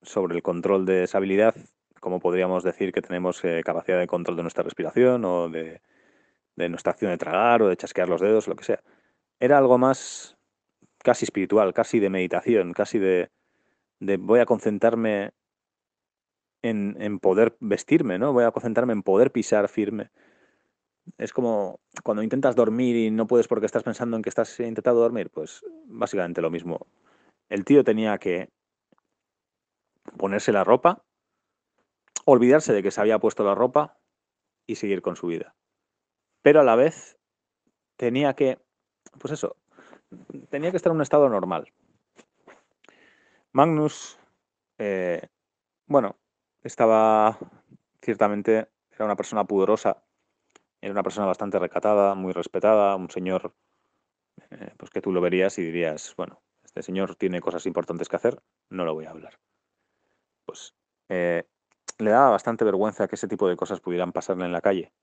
sobre 0.02 0.36
el 0.36 0.44
control 0.44 0.86
de 0.86 1.04
esa 1.04 1.18
habilidad 1.18 1.56
como 2.00 2.20
podríamos 2.20 2.64
decir 2.64 2.94
que 2.94 3.02
tenemos 3.02 3.44
eh, 3.44 3.62
capacidad 3.66 4.00
de 4.00 4.08
control 4.08 4.38
de 4.38 4.44
nuestra 4.44 4.64
respiración 4.64 5.26
o 5.26 5.50
de, 5.50 5.82
de 6.56 6.70
nuestra 6.70 6.92
acción 6.92 7.12
de 7.12 7.18
tragar 7.18 7.62
o 7.62 7.70
de 7.70 7.78
chasquear 7.78 8.10
los 8.10 8.22
dedos, 8.22 8.48
lo 8.48 8.56
que 8.56 8.64
sea. 8.64 8.82
Era 9.40 9.58
algo 9.58 9.78
más 9.78 10.38
casi 11.00 11.26
espiritual, 11.26 11.74
casi 11.74 12.00
de 12.00 12.10
meditación, 12.10 12.74
casi 12.74 13.00
de, 13.00 13.30
de 14.00 14.18
voy 14.18 14.40
a 14.40 14.46
concentrarme 14.46 15.32
en, 16.64 16.96
en, 17.00 17.20
poder 17.20 17.56
vestirme, 17.60 18.18
¿no? 18.18 18.34
Voy 18.34 18.44
a 18.44 18.52
concentrarme 18.52 18.94
en 18.94 19.04
poder 19.04 19.32
pisar 19.32 19.68
firme. 19.70 20.10
Es 21.18 21.34
como 21.34 21.80
cuando 22.04 22.24
intentas 22.24 22.56
dormir 22.56 22.96
y 22.96 23.12
no 23.12 23.28
puedes 23.28 23.48
porque 23.48 23.66
estás 23.66 23.84
pensando 23.84 24.18
en 24.18 24.24
que 24.24 24.30
estás 24.30 24.60
intentando 24.60 25.02
dormir, 25.02 25.30
pues 25.30 25.64
básicamente 25.86 26.42
lo 26.42 26.50
mismo. 26.50 26.88
El 27.50 27.66
tío 27.66 27.84
tenía 27.84 28.18
que 28.18 28.50
ponerse 30.18 30.52
la 30.52 30.64
ropa, 30.64 31.04
olvidarse 32.26 32.74
de 32.74 32.84
que 32.84 32.92
se 32.92 33.02
había 33.02 33.20
puesto 33.20 33.44
la 33.44 33.56
ropa 33.56 33.98
y 34.66 34.76
seguir 34.76 35.02
con 35.02 35.16
su 35.16 35.28
vida. 35.28 35.56
Pero 36.42 36.62
a 36.62 36.64
la 36.64 36.76
vez 36.76 37.18
tenía 37.96 38.34
que, 38.34 38.60
pues 39.20 39.34
eso, 39.34 39.56
tenía 40.50 40.72
que 40.72 40.78
estar 40.78 40.92
en 40.92 40.98
un 40.98 41.02
estado 41.02 41.30
normal. 41.30 41.72
Magnus, 43.54 44.20
eh, 44.78 45.28
bueno, 45.88 46.18
estaba 46.64 47.38
ciertamente, 48.02 48.70
era 48.92 49.06
una 49.06 49.16
persona 49.16 49.46
pudorosa, 49.46 50.04
era 50.88 50.94
una 50.94 51.04
persona 51.04 51.28
bastante 51.28 51.60
recatada, 51.60 52.16
muy 52.16 52.32
respetada, 52.32 52.96
un 52.96 53.10
señor, 53.10 53.54
eh, 54.52 54.74
pues 54.78 54.90
que 54.90 55.02
tú 55.02 55.12
lo 55.12 55.20
verías 55.20 55.58
y 55.60 55.64
dirías, 55.64 56.14
bueno, 56.16 56.42
este 56.64 56.82
señor 56.82 57.16
tiene 57.16 57.42
cosas 57.42 57.66
importantes 57.66 58.08
que 58.08 58.16
hacer, 58.16 58.42
no 58.70 58.86
lo 58.86 58.94
voy 58.94 59.06
a 59.06 59.12
hablar. 59.12 59.38
Pues 60.46 60.76
eh, 61.10 61.44
le 61.98 62.10
daba 62.10 62.30
bastante 62.30 62.64
vergüenza 62.64 63.10
que 63.10 63.16
ese 63.16 63.28
tipo 63.28 63.50
de 63.50 63.58
cosas 63.58 63.82
pudieran 63.82 64.14
pasarle 64.14 64.46
en 64.46 64.54
la 64.54 64.62
calle. 64.62 64.94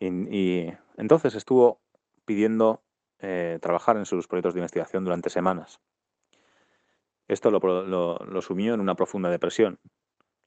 Y, 0.00 0.66
entonces 0.98 1.34
estuvo 1.34 1.80
pidiendo 2.26 2.82
eh, 3.20 3.58
trabajar 3.62 3.96
en 3.96 4.04
sus 4.04 4.28
proyectos 4.28 4.52
de 4.52 4.60
investigación 4.60 5.04
durante 5.04 5.30
semanas. 5.30 5.80
Esto 7.26 7.50
lo, 7.50 8.42
sumió 8.42 8.74
en 8.74 8.80
una 8.80 8.96
profunda 8.96 9.30
depresión. 9.30 9.80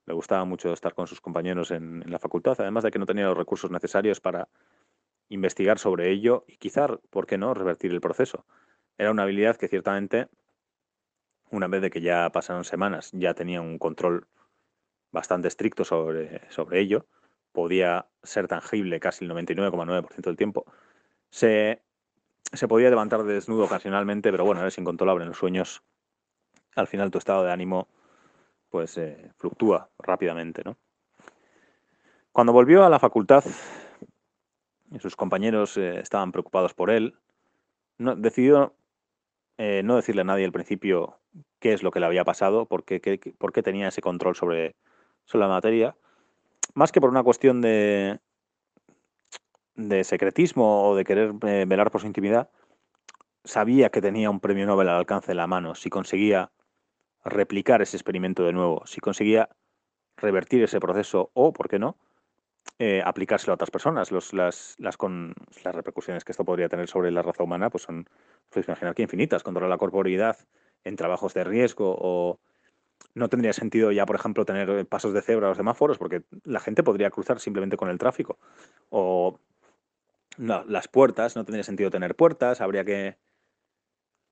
Le 0.07 0.13
gustaba 0.13 0.45
mucho 0.45 0.71
estar 0.71 0.93
con 0.93 1.05
sus 1.05 1.19
compañeros 1.19 1.69
en, 1.71 2.03
la 2.09 2.17
facultad, 2.17 2.55
además 2.59 2.85
de 2.85 2.91
que 2.91 2.97
no 2.97 3.05
tenía 3.05 3.25
los 3.25 3.37
recursos 3.37 3.69
necesarios 3.69 4.21
para 4.21 4.47
investigar 5.27 5.79
sobre 5.79 6.09
ello 6.09 6.45
y 6.47 6.55
quizá, 6.57 6.87
¿por 7.09 7.27
qué 7.27 7.37
no?, 7.37 7.53
revertir 7.53 7.91
el 7.91 7.99
proceso. 7.99 8.45
Era 8.97 9.11
una 9.11 9.23
habilidad 9.23 9.57
que 9.57 9.67
ciertamente, 9.67 10.29
una 11.51 11.67
vez 11.67 11.81
de 11.81 11.89
que 11.89 11.99
ya 11.99 12.29
pasaron 12.31 12.63
semanas, 12.63 13.11
ya 13.11 13.33
tenía 13.33 13.59
un 13.59 13.77
control 13.77 14.27
bastante 15.11 15.49
estricto 15.49 15.83
sobre, 15.83 16.49
sobre 16.51 16.79
ello, 16.79 17.05
podía 17.51 18.07
ser 18.23 18.47
tangible 18.47 19.01
casi 19.01 19.25
el 19.25 19.31
99,9% 19.31 20.21
del 20.21 20.37
tiempo, 20.37 20.65
se, 21.29 21.81
se 22.53 22.67
podía 22.69 22.89
levantar 22.89 23.23
desnudo 23.23 23.65
ocasionalmente, 23.65 24.31
pero 24.31 24.45
bueno, 24.45 24.61
eres 24.61 24.77
incontrolable 24.77 25.23
en 25.23 25.29
los 25.29 25.37
sueños. 25.37 25.83
Al 26.75 26.87
final 26.87 27.11
tu 27.11 27.17
estado 27.17 27.43
de 27.43 27.51
ánimo 27.51 27.89
pues 28.69 28.97
eh, 28.97 29.31
fluctúa 29.37 29.89
rápidamente, 29.99 30.63
¿no? 30.63 30.77
Cuando 32.31 32.53
volvió 32.53 32.85
a 32.85 32.89
la 32.89 32.99
facultad, 32.99 33.43
sus 34.99 35.15
compañeros 35.15 35.77
eh, 35.77 35.99
estaban 35.99 36.31
preocupados 36.31 36.73
por 36.73 36.91
él. 36.91 37.15
No, 37.97 38.15
decidió 38.15 38.75
eh, 39.57 39.81
no 39.83 39.95
decirle 39.95 40.21
a 40.21 40.25
nadie 40.25 40.45
al 40.45 40.51
principio 40.51 41.19
qué 41.59 41.73
es 41.73 41.81
lo 41.81 41.91
que 41.91 41.99
le 41.99 42.05
había 42.05 42.23
pasado, 42.23 42.67
por 42.67 42.83
qué, 42.83 42.99
tenía 43.63 43.87
ese 43.87 44.01
control 44.01 44.35
sobre, 44.35 44.75
sobre 45.25 45.47
la 45.47 45.53
materia, 45.53 45.95
más 46.75 46.91
que 46.91 47.01
por 47.01 47.09
una 47.09 47.23
cuestión 47.23 47.61
de, 47.61 48.19
de 49.73 50.03
secretismo 50.03 50.89
o 50.89 50.95
de 50.95 51.03
querer 51.03 51.33
velar 51.33 51.89
por 51.89 52.01
su 52.01 52.07
intimidad, 52.07 52.51
sabía 53.43 53.89
que 53.89 54.01
tenía 54.01 54.29
un 54.29 54.39
premio 54.39 54.67
Nobel 54.67 54.89
al 54.89 54.97
alcance 54.97 55.29
de 55.29 55.35
la 55.35 55.47
mano 55.47 55.73
si 55.73 55.89
conseguía 55.89 56.51
replicar 57.27 57.81
ese 57.81 57.97
experimento 57.97 58.43
de 58.43 58.53
nuevo, 58.53 58.83
si 58.85 58.99
conseguía 58.99 59.49
revertir 60.17 60.63
ese 60.63 60.79
proceso 60.79 61.31
o, 61.33 61.53
¿por 61.53 61.69
qué 61.69 61.79
no?, 61.79 61.97
eh, 62.79 63.01
aplicárselo 63.03 63.53
a 63.53 63.55
otras 63.55 63.71
personas. 63.71 64.11
Los, 64.11 64.33
las, 64.33 64.75
las, 64.77 64.97
con, 64.97 65.33
las 65.63 65.73
repercusiones 65.73 66.23
que 66.23 66.31
esto 66.31 66.45
podría 66.45 66.69
tener 66.69 66.87
sobre 66.87 67.11
la 67.11 67.21
raza 67.21 67.43
humana 67.43 67.69
pues 67.69 67.83
son, 67.83 68.07
puedes 68.49 68.67
imaginar 68.67 68.93
que 68.93 69.03
infinitas. 69.03 69.41
Controlar 69.41 69.69
la 69.69 69.77
corporeidad 69.77 70.37
en 70.83 70.95
trabajos 70.95 71.33
de 71.33 71.43
riesgo 71.43 71.97
o 71.99 72.39
no 73.15 73.29
tendría 73.29 73.53
sentido 73.53 73.91
ya, 73.91 74.05
por 74.05 74.15
ejemplo, 74.15 74.45
tener 74.45 74.85
pasos 74.85 75.13
de 75.13 75.21
cebra 75.21 75.49
o 75.49 75.55
semáforos 75.55 75.97
porque 75.97 76.23
la 76.43 76.59
gente 76.59 76.83
podría 76.83 77.09
cruzar 77.09 77.39
simplemente 77.39 77.77
con 77.77 77.89
el 77.89 77.97
tráfico. 77.97 78.37
O 78.89 79.39
las 80.37 80.87
puertas, 80.87 81.35
no 81.35 81.45
tendría 81.45 81.63
sentido 81.63 81.89
tener 81.89 82.15
puertas, 82.15 82.61
habría 82.61 82.85
que, 82.85 83.17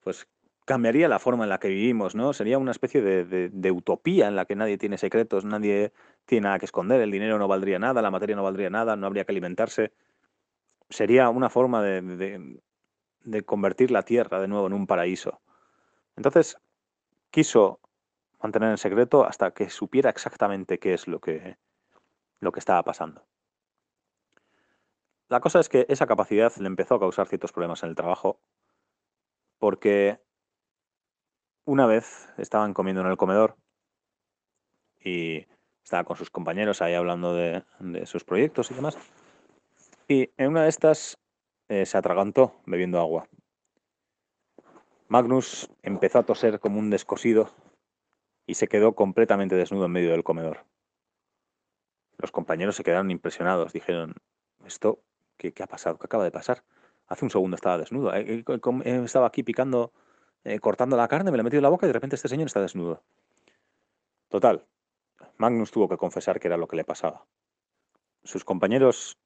pues 0.00 0.28
cambiaría 0.66 1.08
la 1.08 1.18
forma 1.18 1.44
en 1.44 1.50
la 1.50 1.58
que 1.58 1.68
vivimos, 1.68 2.14
¿no? 2.14 2.32
Sería 2.32 2.58
una 2.58 2.72
especie 2.72 3.00
de, 3.00 3.70
utopía 3.70 4.28
en 4.28 4.36
la 4.36 4.44
que 4.44 4.56
nadie 4.56 4.76
tiene 4.76 4.98
secretos, 4.98 5.44
nadie 5.44 5.92
tiene 6.26 6.44
nada 6.44 6.58
que 6.58 6.66
esconder, 6.66 7.00
el 7.00 7.10
dinero 7.10 7.38
no 7.38 7.48
valdría 7.48 7.78
nada, 7.78 8.02
la 8.02 8.10
materia 8.10 8.36
no 8.36 8.42
valdría 8.42 8.68
nada, 8.68 8.96
no 8.96 9.06
habría 9.06 9.24
que 9.24 9.32
alimentarse. 9.32 9.92
Sería 10.90 11.30
una 11.30 11.48
forma 11.50 11.82
de, 11.82 12.60
convertir 13.46 13.90
la 13.92 14.02
Tierra 14.02 14.40
de 14.40 14.48
nuevo 14.48 14.66
en 14.66 14.72
un 14.72 14.86
paraíso. 14.86 15.40
Entonces, 16.16 16.58
quiso 17.30 17.80
mantener 18.42 18.70
en 18.70 18.78
secreto 18.78 19.24
hasta 19.24 19.52
que 19.52 19.70
supiera 19.70 20.10
exactamente 20.10 20.78
qué 20.78 20.94
es 20.94 21.06
lo 21.06 21.20
que 21.20 21.56
estaba 22.56 22.82
pasando. 22.82 23.24
La 25.28 25.40
cosa 25.40 25.60
es 25.60 25.68
que 25.68 25.86
esa 25.88 26.06
capacidad 26.06 26.52
le 26.56 26.66
empezó 26.66 26.96
a 26.96 27.00
causar 27.00 27.28
ciertos 27.28 27.52
problemas 27.52 27.82
en 27.84 27.90
el 27.90 27.94
trabajo 27.94 28.40
porque 29.58 30.20
una 31.66 31.84
vez 31.86 32.28
estaban 32.38 32.72
comiendo 32.72 33.02
en 33.02 33.08
el 33.08 33.16
comedor 33.16 33.56
y 35.04 35.46
estaba 35.84 36.04
con 36.04 36.16
sus 36.16 36.30
compañeros 36.30 36.80
ahí 36.80 36.94
hablando 36.94 37.34
de, 37.34 37.62
sus 38.06 38.24
proyectos 38.24 38.70
y 38.70 38.74
demás. 38.74 38.96
Y 40.08 40.30
en 40.36 40.48
una 40.48 40.62
de 40.62 40.68
estas 40.68 41.18
eh, 41.68 41.84
se 41.84 41.98
atragantó 41.98 42.54
bebiendo 42.64 43.00
agua. 43.00 43.28
Magnus 45.08 45.70
empezó 45.82 46.20
a 46.20 46.22
toser 46.22 46.58
como 46.60 46.78
un 46.78 46.90
descosido 46.90 47.50
y 48.46 48.54
se 48.54 48.68
quedó 48.68 48.94
completamente 48.94 49.56
desnudo 49.56 49.86
en 49.86 49.92
medio 49.92 50.10
del 50.12 50.24
comedor. 50.24 50.64
Los 52.18 52.30
compañeros 52.30 52.76
se 52.76 52.84
quedaron 52.84 53.10
impresionados. 53.10 53.72
Dijeron, 53.72 54.14
¿esto 54.64 55.00
qué, 55.36 55.52
qué 55.52 55.62
ha 55.62 55.66
pasado? 55.66 55.98
¿Qué 55.98 56.06
acaba 56.06 56.24
de 56.24 56.30
pasar? 56.30 56.64
Hace 57.08 57.24
un 57.24 57.30
segundo 57.30 57.56
estaba 57.56 57.78
desnudo. 57.78 58.14
Eh, 58.14 58.44
eh, 58.44 59.02
estaba 59.04 59.26
aquí 59.26 59.42
picando 59.42 59.92
eh, 60.46 60.60
cortando 60.60 60.96
la 60.96 61.08
carne, 61.08 61.32
me 61.32 61.36
la 61.36 61.40
he 61.40 61.44
metido 61.44 61.58
en 61.58 61.64
la 61.64 61.70
boca 61.70 61.86
y 61.86 61.88
de 61.88 61.92
repente 61.92 62.14
este 62.14 62.28
señor 62.28 62.46
está 62.46 62.60
desnudo. 62.60 63.02
Total, 64.28 64.64
Magnus 65.38 65.72
tuvo 65.72 65.88
que 65.88 65.96
confesar 65.96 66.38
que 66.38 66.46
era 66.46 66.56
lo 66.56 66.68
que 66.68 66.76
le 66.76 66.84
pasaba. 66.84 67.26
Sus 68.22 68.44
compañeros, 68.44 69.18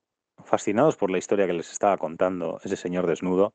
fascinados 0.45 0.97
por 0.97 1.11
la 1.11 1.19
historia 1.19 1.47
que 1.47 1.53
les 1.53 1.73
estaba 1.73 1.99
contando 1.99 2.59
ese 2.65 2.77
señor 2.77 3.07
desnudo, 3.07 3.53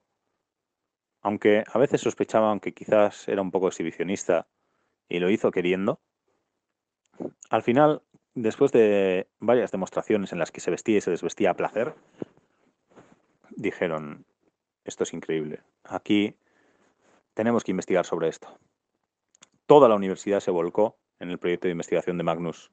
aunque 1.24 1.64
a 1.66 1.80
veces 1.80 2.02
sospechaban 2.02 2.60
que 2.60 2.76
quizás 2.76 3.28
era 3.28 3.42
un 3.42 3.50
poco 3.50 3.68
exhibicionista 3.68 4.48
y 5.10 5.18
lo 5.18 5.32
hizo 5.32 5.50
queriendo, 5.50 6.00
al 7.50 7.64
final, 7.64 8.04
después 8.36 8.72
de 8.74 9.28
varias 9.40 9.72
demostraciones 9.72 10.32
en 10.34 10.38
las 10.38 10.52
que 10.52 10.62
se 10.62 10.70
vestía 10.70 10.98
y 10.98 11.02
se 11.02 11.10
desvestía 11.10 11.50
a 11.50 11.56
placer, 11.56 11.96
dijeron, 13.56 14.28
esto 14.84 15.04
es 15.04 15.14
increíble. 15.14 15.64
Aquí 15.84 16.36
tenemos 17.36 17.64
que 17.64 17.72
investigar 17.72 18.06
sobre 18.06 18.30
esto. 18.30 18.58
Toda 19.68 19.88
la 19.88 19.96
universidad 19.96 20.40
se 20.40 20.52
volcó 20.52 20.98
en 21.20 21.30
el 21.30 21.38
proyecto 21.38 21.68
de 21.68 21.74
investigación 21.74 22.18
de 22.18 22.24
Magnus. 22.24 22.72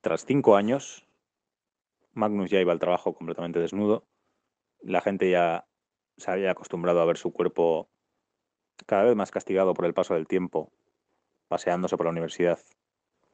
Tras 0.00 0.24
cinco 0.24 0.56
años, 0.56 1.06
Magnus 2.12 2.48
ya 2.50 2.60
iba 2.60 2.72
al 2.72 2.78
trabajo 2.78 3.12
completamente 3.14 3.58
desnudo. 3.58 4.06
La 4.80 5.00
gente 5.00 5.30
ya 5.30 5.66
se 6.16 6.30
había 6.30 6.52
acostumbrado 6.52 7.00
a 7.00 7.04
ver 7.04 7.18
su 7.18 7.32
cuerpo 7.32 7.90
cada 8.86 9.02
vez 9.02 9.16
más 9.16 9.30
castigado 9.30 9.74
por 9.74 9.84
el 9.84 9.94
paso 9.94 10.14
del 10.14 10.28
tiempo, 10.28 10.72
paseándose 11.48 11.96
por 11.96 12.06
la 12.06 12.12
universidad 12.12 12.60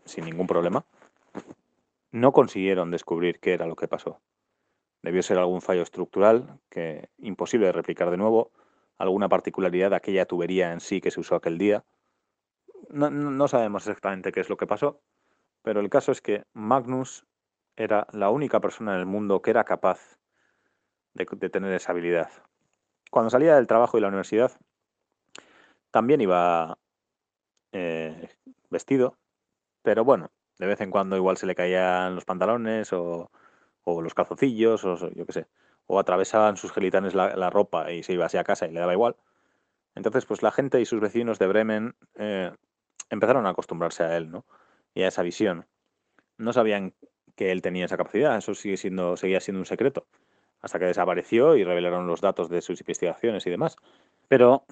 sin 0.07 0.25
ningún 0.25 0.47
problema. 0.47 0.87
No 2.11 2.33
consiguieron 2.33 2.91
descubrir 2.91 3.39
qué 3.39 3.53
era 3.53 3.67
lo 3.67 3.77
que 3.77 3.87
pasó. 3.87 4.21
Debió 5.03 5.23
ser 5.23 5.39
algún 5.39 5.61
fallo 5.61 5.83
estructural 5.83 6.59
que 6.71 7.11
imposible 7.19 7.67
de 7.67 7.73
replicar 7.73 8.11
de 8.11 8.17
nuevo 8.17 8.51
alguna 9.01 9.31
particularidad 9.31 9.91
de 9.91 9.97
aquella 9.97 10.27
tubería 10.27 10.73
en 10.73 10.81
sí 10.81 11.01
que 11.01 11.11
se 11.11 11.21
usó 11.21 11.35
aquel 11.35 11.57
día. 11.57 11.85
No, 12.91 13.11
no, 13.11 13.49
sabemos 13.49 13.87
exactamente 13.87 14.31
qué 14.31 14.41
es 14.41 14.51
lo 14.51 14.59
que 14.59 14.67
pasó, 14.67 15.01
pero 15.63 15.81
el 15.81 15.89
caso 15.89 16.13
es 16.13 16.21
que 16.21 16.45
Magnus 16.53 17.27
era 17.77 18.07
la 18.13 18.29
única 18.29 18.61
persona 18.61 18.93
en 18.93 19.01
el 19.01 19.07
mundo 19.07 19.41
que 19.41 19.51
era 19.51 19.65
capaz 19.65 20.19
de, 21.15 21.25
tener 21.25 21.73
esa 21.73 21.93
habilidad. 21.93 22.31
Cuando 23.11 23.31
salía 23.31 23.57
del 23.57 23.67
trabajo 23.67 23.97
y 23.97 24.03
la 24.03 24.09
universidad, 24.09 24.53
también 25.91 26.21
iba 26.21 26.77
eh, 27.73 28.29
vestido, 28.69 29.17
pero 29.83 30.05
bueno, 30.05 30.31
de 30.59 30.67
vez 30.67 30.81
en 30.83 30.91
cuando 30.91 31.17
igual 31.17 31.39
se 31.39 31.47
le 31.47 31.55
caían 31.55 32.15
los 32.15 32.27
pantalones 32.27 32.93
o, 32.93 33.31
o 33.85 34.03
los 34.03 34.13
calzoncillos, 34.13 34.85
o 34.85 35.11
yo 35.13 35.25
qué 35.25 35.33
sé, 35.33 35.47
o 35.91 35.99
atravesaban 35.99 36.57
sus 36.57 36.71
gelitanes 36.71 37.15
la, 37.15 37.51
ropa 37.51 37.91
y 37.91 38.05
se 38.05 38.13
iba 38.13 38.25
así 38.25 38.37
a 38.37 38.45
casa 38.45 38.69
y 38.69 38.71
le 38.71 38.79
daba 38.79 38.93
igual. 38.93 39.17
Entonces, 39.97 40.25
pues 40.25 40.41
la 40.41 40.53
gente 40.53 40.81
y 40.81 40.85
sus 40.85 41.01
vecinos 41.01 41.41
de 41.41 41.49
Bremen 41.49 41.97
eh, 42.15 42.53
empezaron 43.11 43.45
a 43.45 43.51
acostumbrarse 43.51 44.05
a 44.05 44.17
él, 44.17 44.31
¿no? 44.31 44.45
Y 44.95 45.03
a 45.03 45.09
esa 45.09 45.23
visión. 45.23 45.67
No 46.39 46.53
sabían 46.53 46.95
que 47.35 47.51
él 47.51 47.61
tenía 47.61 47.87
esa 47.87 47.97
capacidad, 47.97 48.37
eso 48.37 48.55
sigue 48.55 48.77
siendo, 48.77 49.17
seguía 49.17 49.41
siendo 49.41 49.59
un 49.59 49.67
secreto, 49.67 50.07
hasta 50.61 50.79
que 50.79 50.85
desapareció 50.85 51.57
y 51.57 51.65
revelaron 51.65 52.07
los 52.07 52.21
datos 52.21 52.49
de 52.49 52.61
sus 52.61 52.81
investigaciones 52.81 53.45
y 53.49 53.51
demás. 53.51 53.75
Pero 54.29 54.65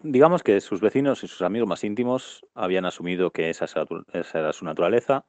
digamos 0.00 0.42
que 0.42 0.58
sus 0.62 0.80
vecinos 0.80 1.22
y 1.22 1.28
sus 1.28 1.42
amigos 1.42 1.68
más 1.68 1.84
íntimos 1.84 2.46
habían 2.54 2.86
asumido 2.86 3.30
que 3.30 3.50
esa, 3.50 3.66
era 4.32 4.52
su 4.54 4.64
naturaleza. 4.64 5.26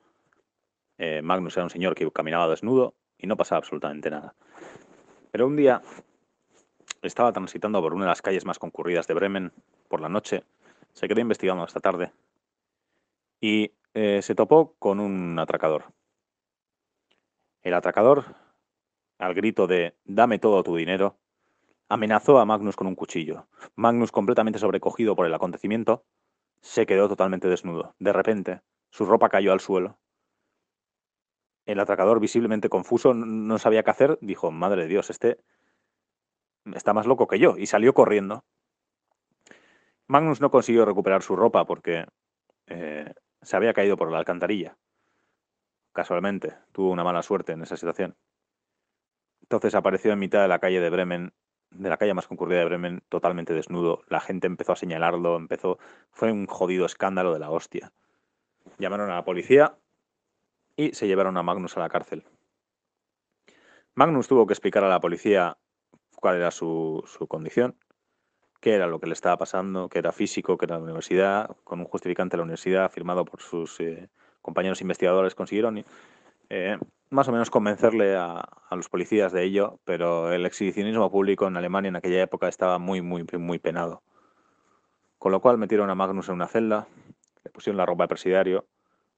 Eh, 0.98 1.22
Magnus 1.22 1.58
era 1.58 1.66
un 1.66 1.70
señor 1.70 1.96
que 1.96 2.10
caminaba 2.12 2.48
desnudo 2.48 2.96
y 3.18 3.28
no 3.28 3.36
pasaba 3.36 3.60
absolutamente 3.60 4.10
nada. 4.10 4.36
Pero 5.34 5.48
un 5.48 5.56
día 5.56 5.82
estaba 7.02 7.34
transitando 7.34 7.82
por 7.82 7.96
una 7.96 8.06
de 8.06 8.10
las 8.10 8.22
calles 8.22 8.46
más 8.46 8.60
concurridas 8.60 9.08
de 9.08 9.16
Bremen 9.16 9.52
por 9.88 10.00
la 10.00 10.08
noche, 10.08 10.44
se 10.92 11.08
quedó 11.08 11.22
investigando 11.22 11.64
hasta 11.64 11.80
tarde 11.80 12.12
y 13.42 13.72
eh, 13.96 14.22
se 14.22 14.36
topó 14.36 14.76
con 14.78 15.00
un 15.00 15.40
atracador. 15.40 15.86
El 17.64 17.74
atracador, 17.74 18.36
al 19.18 19.34
grito 19.34 19.66
de 19.66 19.96
dame 20.06 20.38
todo 20.38 20.62
tu 20.62 20.76
dinero, 20.76 21.18
amenazó 21.90 22.38
a 22.38 22.46
Magnus 22.46 22.76
con 22.76 22.86
un 22.86 22.94
cuchillo. 22.94 23.48
Magnus, 23.76 24.12
completamente 24.12 24.60
sobrecogido 24.60 25.16
por 25.16 25.26
el 25.26 25.34
acontecimiento, 25.34 26.06
se 26.62 26.86
quedó 26.86 27.10
totalmente 27.10 27.48
desnudo. 27.48 27.96
De 27.98 28.14
repente, 28.14 28.62
su 28.92 29.04
ropa 29.04 29.30
cayó 29.30 29.52
al 29.52 29.62
suelo. 29.62 29.98
El 31.66 31.80
atracador, 31.80 32.20
visiblemente 32.20 32.70
confuso, 32.70 33.14
no 33.14 33.58
sabía 33.58 33.84
qué 33.84 33.92
hacer, 33.92 34.18
dijo, 34.22 34.52
madre 34.52 34.84
de 34.84 34.88
Dios, 34.88 35.10
este 35.10 35.40
está 36.74 36.94
más 36.94 37.06
loco 37.06 37.28
que 37.28 37.40
yo, 37.40 37.58
y 37.58 37.66
salió 37.66 37.94
corriendo. 37.94 38.44
Magnus 40.08 40.42
no 40.42 40.52
consiguió 40.52 40.86
recuperar 40.86 41.24
su 41.24 41.36
ropa 41.36 41.66
porque 41.66 42.06
eh, 42.68 43.14
se 43.42 43.56
había 43.56 43.74
caído 43.74 43.98
por 43.98 44.12
la 44.12 44.18
alcantarilla. 44.18 44.78
Casualmente, 45.94 46.56
tuvo 46.72 46.92
una 46.92 47.04
mala 47.04 47.22
suerte 47.22 47.54
en 47.54 47.62
esa 47.62 47.78
situación. 47.78 48.16
Entonces 49.42 49.76
apareció 49.76 50.12
en 50.12 50.20
mitad 50.20 50.42
de 50.42 50.48
la 50.48 50.60
calle 50.60 50.80
de 50.80 50.90
Bremen 50.90 51.34
de 51.74 51.90
la 51.90 51.98
calle 51.98 52.14
más 52.14 52.28
concurrida 52.28 52.60
de 52.60 52.66
Bremen 52.66 53.04
totalmente 53.10 53.54
desnudo. 53.54 54.04
La 54.08 54.20
gente 54.20 54.48
empezó 54.48 54.74
a 54.74 54.76
señalarlo, 54.76 55.36
empezó, 55.36 55.80
fue 56.12 56.32
un 56.32 56.46
jodido 56.46 56.86
escándalo 56.86 57.34
de 57.34 57.40
la 57.40 57.50
hostia. 57.50 57.92
Llamaron 58.78 59.10
a 59.10 59.16
la 59.16 59.26
policía 59.26 59.78
y 60.76 60.94
se 60.94 61.08
llevaron 61.08 61.38
a 61.38 61.44
Magnus 61.44 61.78
a 61.78 61.82
la 61.82 61.90
cárcel. 61.90 62.24
Magnus 63.96 64.28
tuvo 64.28 64.48
que 64.48 64.54
explicar 64.54 64.84
a 64.84 64.90
la 64.90 65.00
policía 65.00 65.58
cuál 66.16 66.38
era 66.38 66.52
su, 66.52 67.04
condición, 67.28 67.78
qué 68.60 68.74
era 68.74 68.88
lo 68.88 69.00
que 69.00 69.08
le 69.08 69.14
estaba 69.14 69.38
pasando, 69.38 69.90
que 69.90 70.00
era 70.00 70.12
físico, 70.12 70.58
que 70.58 70.66
era 70.66 70.78
la 70.78 70.84
universidad, 70.84 71.56
con 71.64 71.80
un 71.80 71.86
justificante 71.86 72.36
de 72.36 72.38
la 72.38 72.44
universidad 72.44 72.92
firmado 72.92 73.26
por 73.26 73.42
sus 73.42 73.80
eh, 73.80 74.10
compañeros 74.42 74.82
investigadores 74.82 75.36
consiguieron 75.36 75.84
eh, 76.50 76.78
más 77.10 77.28
o 77.28 77.32
menos 77.32 77.50
convencerle 77.50 78.16
a, 78.16 78.48
los 78.72 78.90
policías 78.90 79.32
de 79.32 79.44
ello, 79.44 79.80
pero 79.86 80.32
el 80.32 80.46
exhibicionismo 80.48 81.12
público 81.12 81.48
en 81.48 81.56
Alemania 81.58 81.90
en 81.90 81.96
aquella 81.96 82.24
época 82.24 82.48
estaba 82.48 82.80
muy, 82.80 83.02
muy, 83.02 83.24
muy 83.38 83.60
penado. 83.60 84.02
Con 85.20 85.32
lo 85.32 85.40
cual 85.40 85.60
metieron 85.60 85.92
a 85.92 85.96
Magnus 85.96 86.30
en 86.30 86.36
una 86.36 86.48
celda, 86.48 86.88
le 87.44 87.52
pusieron 87.52 87.78
la 87.78 87.86
ropa 87.86 88.06
de 88.06 88.08
presidiario. 88.08 88.66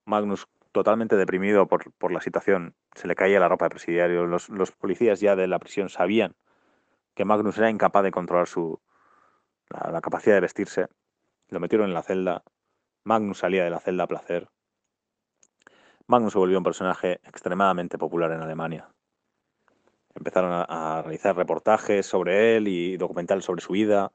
Magnus, 0.04 0.46
totalmente 0.76 1.16
deprimido 1.16 1.68
por, 1.68 1.94
por 1.94 2.12
la 2.12 2.20
situación, 2.20 2.76
se 2.96 3.08
le 3.08 3.16
caía 3.16 3.40
la 3.40 3.48
ropa 3.48 3.64
de 3.64 3.70
presidiario. 3.70 4.26
Los, 4.26 4.72
policías 4.74 5.22
ya 5.22 5.38
de 5.38 5.48
la 5.48 5.58
prisión 5.58 5.88
sabían 5.88 6.36
que 7.14 7.24
Magnus 7.24 7.58
era 7.58 7.70
incapaz 7.70 8.04
de 8.04 8.12
controlar 8.12 8.46
su, 8.48 8.82
la 9.70 10.02
capacidad 10.02 10.36
de 10.36 10.42
vestirse. 10.42 10.88
Lo 11.48 11.62
metieron 11.62 11.88
en 11.88 11.94
la 11.94 12.04
celda. 12.04 12.44
Magnus 13.06 13.38
salía 13.38 13.64
de 13.64 13.70
la 13.70 13.80
celda 13.80 14.04
a 14.04 14.08
placer. 14.08 14.50
Magnus 16.08 16.34
se 16.34 16.40
volvió 16.40 16.58
un 16.58 16.66
personaje 16.66 17.22
extremadamente 17.24 17.98
popular 17.98 18.34
en 18.34 18.42
Alemania. 18.42 18.90
Empezaron 20.14 20.66
a, 20.68 21.02
realizar 21.04 21.38
reportajes 21.38 22.06
sobre 22.06 22.58
él 22.58 22.68
y 22.68 22.98
documentales 22.98 23.46
sobre 23.46 23.62
su 23.62 23.72
vida. 23.72 24.12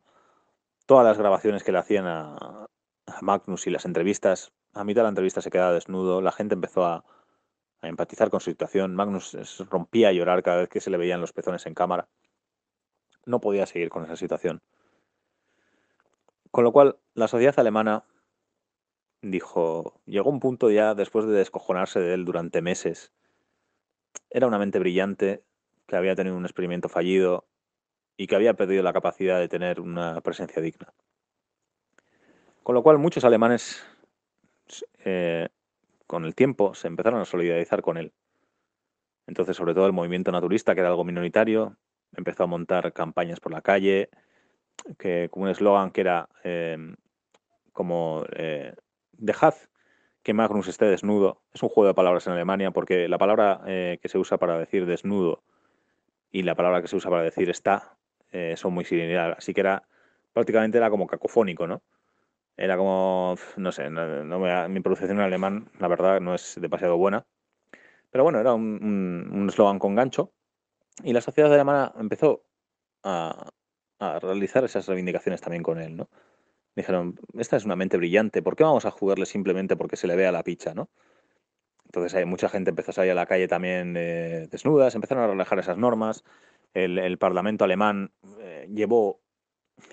Todas 0.84 1.06
las 1.06 1.16
grabaciones 1.16 1.64
que 1.64 1.72
le 1.72 1.78
hacían 1.78 2.06
a, 2.06 2.66
Magnus 3.22 3.66
y 3.66 3.70
las 3.70 3.86
entrevistas, 3.86 4.52
a 4.72 4.84
mitad 4.84 5.00
de 5.00 5.04
la 5.04 5.08
entrevista 5.10 5.40
se 5.40 5.50
quedaba 5.50 5.72
desnudo, 5.72 6.20
la 6.20 6.32
gente 6.32 6.54
empezó 6.54 6.84
a, 6.84 7.04
a 7.80 7.88
empatizar 7.88 8.30
con 8.30 8.40
su 8.40 8.50
situación. 8.50 8.94
Magnus 8.94 9.36
rompía 9.70 10.08
a 10.08 10.12
llorar 10.12 10.42
cada 10.42 10.58
vez 10.58 10.68
que 10.68 10.80
se 10.80 10.90
le 10.90 10.96
veían 10.96 11.20
los 11.20 11.32
pezones 11.32 11.66
en 11.66 11.74
cámara. 11.74 12.08
No 13.26 13.40
podía 13.40 13.66
seguir 13.66 13.90
con 13.90 14.04
esa 14.04 14.16
situación. 14.16 14.62
Con 16.50 16.64
lo 16.64 16.72
cual, 16.72 16.98
la 17.14 17.28
sociedad 17.28 17.58
alemana 17.58 18.04
dijo, 19.22 20.00
llegó 20.06 20.30
un 20.30 20.40
punto 20.40 20.70
ya 20.70 20.94
después 20.94 21.26
de 21.26 21.32
descojonarse 21.32 22.00
de 22.00 22.14
él 22.14 22.24
durante 22.24 22.62
meses. 22.62 23.12
Era 24.30 24.46
una 24.46 24.58
mente 24.58 24.78
brillante 24.78 25.44
que 25.86 25.96
había 25.96 26.14
tenido 26.14 26.36
un 26.36 26.44
experimento 26.44 26.88
fallido 26.88 27.46
y 28.16 28.26
que 28.26 28.36
había 28.36 28.54
perdido 28.54 28.82
la 28.82 28.92
capacidad 28.92 29.38
de 29.38 29.48
tener 29.48 29.80
una 29.80 30.20
presencia 30.20 30.60
digna. 30.60 30.92
Con 32.62 32.74
lo 32.74 32.82
cual 32.82 32.98
muchos 32.98 33.24
alemanes 33.24 33.84
eh, 35.04 35.48
con 36.06 36.24
el 36.24 36.34
tiempo 36.34 36.74
se 36.74 36.88
empezaron 36.88 37.20
a 37.20 37.24
solidarizar 37.24 37.82
con 37.82 37.96
él. 37.96 38.12
Entonces, 39.26 39.56
sobre 39.56 39.74
todo 39.74 39.86
el 39.86 39.92
movimiento 39.92 40.32
naturista, 40.32 40.74
que 40.74 40.80
era 40.80 40.90
algo 40.90 41.04
minoritario, 41.04 41.76
empezó 42.16 42.44
a 42.44 42.46
montar 42.46 42.92
campañas 42.92 43.40
por 43.40 43.52
la 43.52 43.62
calle, 43.62 44.10
que 44.98 45.28
con 45.30 45.44
un 45.44 45.48
eslogan 45.50 45.90
que 45.90 46.00
era 46.00 46.28
eh, 46.42 46.94
como 47.72 48.24
eh, 48.32 48.74
dejad 49.12 49.54
que 50.22 50.34
Magnus 50.34 50.68
esté 50.68 50.86
desnudo. 50.86 51.42
Es 51.52 51.62
un 51.62 51.68
juego 51.68 51.88
de 51.88 51.94
palabras 51.94 52.26
en 52.26 52.34
Alemania 52.34 52.70
porque 52.70 53.08
la 53.08 53.18
palabra 53.18 53.62
eh, 53.66 53.98
que 54.02 54.08
se 54.08 54.18
usa 54.18 54.38
para 54.38 54.58
decir 54.58 54.86
desnudo 54.86 55.42
y 56.30 56.42
la 56.42 56.54
palabra 56.54 56.82
que 56.82 56.88
se 56.88 56.96
usa 56.96 57.10
para 57.10 57.22
decir 57.22 57.48
está 57.50 57.96
eh, 58.32 58.54
son 58.56 58.74
muy 58.74 58.84
similares. 58.84 59.36
Así 59.38 59.54
que 59.54 59.60
era 59.60 59.82
prácticamente 60.32 60.78
era 60.78 60.90
como 60.90 61.06
cacofónico, 61.06 61.66
¿no? 61.66 61.82
Era 62.60 62.76
como, 62.76 63.36
no 63.56 63.72
sé, 63.72 63.88
mi 63.88 64.80
pronunciación 64.80 65.18
en 65.18 65.24
alemán, 65.24 65.70
la 65.78 65.88
verdad, 65.88 66.20
no 66.20 66.34
es 66.34 66.58
demasiado 66.60 66.96
buena. 66.98 67.26
Pero 68.10 68.24
bueno, 68.24 68.40
era 68.40 68.54
un 68.54 69.46
eslogan 69.48 69.78
con 69.78 69.94
gancho. 69.94 70.32
Y 71.02 71.12
la 71.12 71.20
sociedad 71.22 71.52
alemana 71.52 71.92
empezó 71.98 72.44
a, 73.02 73.50
a 73.98 74.18
realizar 74.18 74.64
esas 74.64 74.86
reivindicaciones 74.86 75.40
también 75.40 75.62
con 75.62 75.80
él, 75.80 75.96
¿no? 75.96 76.08
dijeron, 76.76 77.18
esta 77.38 77.56
es 77.56 77.64
una 77.64 77.76
mente 77.76 77.96
brillante, 77.96 78.42
¿por 78.42 78.56
qué 78.56 78.64
vamos 78.64 78.84
a 78.84 78.90
jugarle 78.90 79.26
simplemente 79.26 79.76
porque 79.76 79.96
se 79.96 80.06
le 80.06 80.16
vea 80.16 80.32
la 80.32 80.42
picha, 80.42 80.74
¿no? 80.74 80.88
Entonces 81.84 82.14
hay 82.14 82.24
mucha 82.24 82.48
gente 82.48 82.70
empezó 82.70 82.92
a 82.92 82.94
salir 82.94 83.12
a 83.12 83.16
la 83.16 83.26
calle 83.26 83.48
también 83.48 83.96
eh, 83.96 84.46
desnudas, 84.50 84.94
empezaron 84.94 85.24
a 85.24 85.26
relajar 85.26 85.58
esas 85.58 85.76
normas. 85.76 86.24
El, 86.72 87.18
Parlamento 87.18 87.64
alemán 87.64 88.12
eh, 88.38 88.68
llevó 88.72 89.20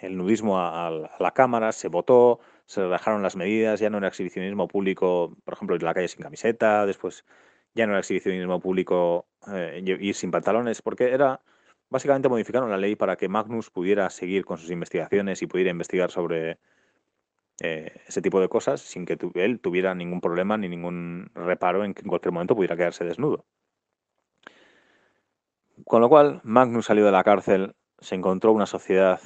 el 0.01 0.17
nudismo 0.17 0.59
a, 0.59 0.91
la 1.19 1.31
Cámara, 1.31 1.71
se 1.71 1.87
votó, 1.87 2.39
se 2.65 2.81
relajaron 2.81 3.23
las 3.23 3.35
medidas, 3.35 3.79
ya 3.79 3.89
no 3.89 3.97
era 3.97 4.07
exhibicionismo 4.07 4.67
público, 4.67 5.35
por 5.43 5.53
ejemplo, 5.53 5.75
ir 5.75 5.83
a 5.83 5.85
la 5.85 5.93
calle 5.93 6.07
sin 6.07 6.21
camiseta, 6.21 6.85
después 6.85 7.25
ya 7.73 7.85
no 7.85 7.93
era 7.93 7.99
exhibicionismo 7.99 8.59
público 8.59 9.27
eh, 9.53 9.81
ir 9.83 10.15
sin 10.15 10.31
pantalones, 10.31 10.81
porque 10.81 11.11
era 11.11 11.41
básicamente 11.89 12.29
modificaron 12.29 12.69
la 12.69 12.77
ley 12.77 12.95
para 12.95 13.15
que 13.15 13.29
Magnus 13.29 13.69
pudiera 13.69 14.09
seguir 14.09 14.45
con 14.45 14.57
sus 14.57 14.71
investigaciones 14.71 15.41
y 15.41 15.47
pudiera 15.47 15.71
investigar 15.71 16.11
sobre 16.11 16.59
eh, 17.59 18.01
ese 18.07 18.21
tipo 18.21 18.39
de 18.39 18.49
cosas 18.49 18.81
sin 18.81 19.05
que 19.05 19.17
él 19.35 19.59
tuviera 19.59 19.95
ningún 19.95 20.21
problema 20.21 20.57
ni 20.57 20.69
ningún 20.69 21.31
reparo 21.33 21.83
en 21.83 21.93
que 21.93 22.01
en 22.01 22.09
cualquier 22.09 22.31
momento 22.31 22.55
pudiera 22.55 22.75
quedarse 22.75 23.03
desnudo. 23.03 23.45
Con 25.85 26.01
lo 26.01 26.09
cual, 26.09 26.41
Magnus 26.43 26.87
salió 26.87 27.05
de 27.05 27.11
la 27.11 27.23
cárcel, 27.23 27.75
se 27.99 28.15
encontró 28.15 28.51
una 28.51 28.65
sociedad 28.65 29.19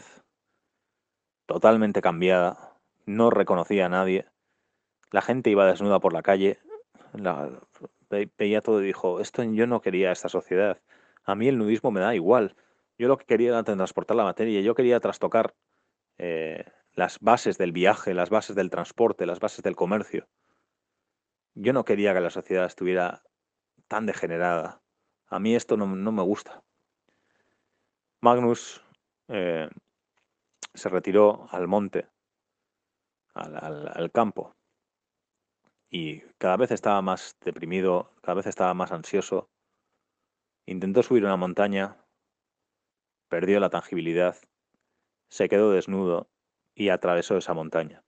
totalmente 1.45 2.01
cambiada, 2.01 2.77
no 3.06 3.30
reconocía 3.30 3.86
a 3.86 3.89
nadie, 3.89 4.25
la 5.12 5.21
gente 5.21 5.49
iba 5.49 5.65
desnuda 5.65 5.99
por 5.99 6.13
la 6.13 6.21
calle, 6.21 6.60
veía 8.38 8.62
todo 8.62 8.82
y 8.82 8.86
dijo, 8.86 9.19
esto 9.19 9.43
yo 9.43 9.67
no 9.67 9.82
quería 9.82 10.12
esta 10.12 10.30
sociedad, 10.30 10.80
a 11.23 11.36
mí 11.36 11.47
el 11.47 11.58
nudismo 11.58 11.91
me 11.91 11.99
da 11.99 12.15
igual, 12.15 12.56
yo 12.97 13.08
lo 13.08 13.17
que 13.17 13.25
quería 13.25 13.49
era 13.49 13.63
transportar 13.63 14.15
la 14.15 14.23
materia, 14.23 14.62
yo 14.62 14.75
quería 14.75 14.99
trastocar 14.99 15.56
eh, 16.17 16.65
las 16.93 17.19
bases 17.19 17.58
del 17.58 17.71
viaje, 17.71 18.13
las 18.13 18.30
bases 18.30 18.56
del 18.56 18.69
transporte, 18.69 19.25
las 19.25 19.39
bases 19.39 19.63
del 19.63 19.75
comercio. 19.75 20.27
Yo 21.56 21.73
no 21.73 21.84
quería 21.84 22.13
que 22.13 22.21
la 22.21 22.30
sociedad 22.30 22.65
estuviera 22.65 23.23
tan 23.88 24.06
degenerada. 24.06 24.82
A 25.27 25.39
mí 25.39 25.56
esto 25.56 25.77
no, 25.77 25.88
me 25.88 26.21
gusta. 26.21 26.63
Magnus 28.21 28.84
eh, 29.30 29.69
se 30.73 30.89
retiró 30.89 31.47
al 31.51 31.67
monte, 31.67 32.07
al, 33.34 34.12
campo, 34.12 34.55
y 35.89 36.21
cada 36.38 36.57
vez 36.57 36.71
estaba 36.71 37.01
más 37.01 37.38
deprimido, 37.41 38.12
cada 38.21 38.36
vez 38.36 38.47
estaba 38.47 38.73
más 38.73 38.91
ansioso. 38.91 39.49
Intentó 40.65 41.03
subir 41.03 41.25
una 41.25 41.38
montaña, 41.38 41.97
perdió 43.27 43.60
la 43.60 43.69
tangibilidad, 43.69 44.38
se 45.29 45.49
quedó 45.49 45.71
desnudo 45.71 46.29
y 46.75 46.89
atravesó 46.89 47.38
esa 47.38 47.53
montaña. 47.53 48.03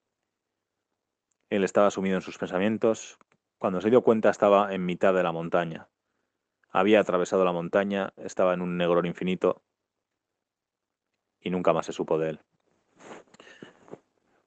Él 1.50 1.64
estaba 1.64 1.92
sumido 1.92 2.16
en 2.16 2.22
sus 2.22 2.38
pensamientos. 2.38 3.18
Cuando 3.58 3.80
se 3.80 3.90
dio 3.90 4.02
cuenta 4.02 4.30
estaba 4.30 4.74
en 4.74 4.86
mitad 4.86 5.14
de 5.14 5.24
la 5.24 5.32
montaña. 5.32 5.88
Había 6.70 7.00
atravesado 7.00 7.46
la 7.46 7.52
montaña, 7.52 8.14
estaba 8.18 8.54
en 8.54 8.62
un 8.62 8.78
negrón 8.78 9.06
infinito 9.06 9.62
y 11.40 11.50
nunca 11.50 11.74
más 11.74 11.86
se 11.86 11.94
supo 11.94 12.18
de 12.18 12.32
él. 12.32 12.40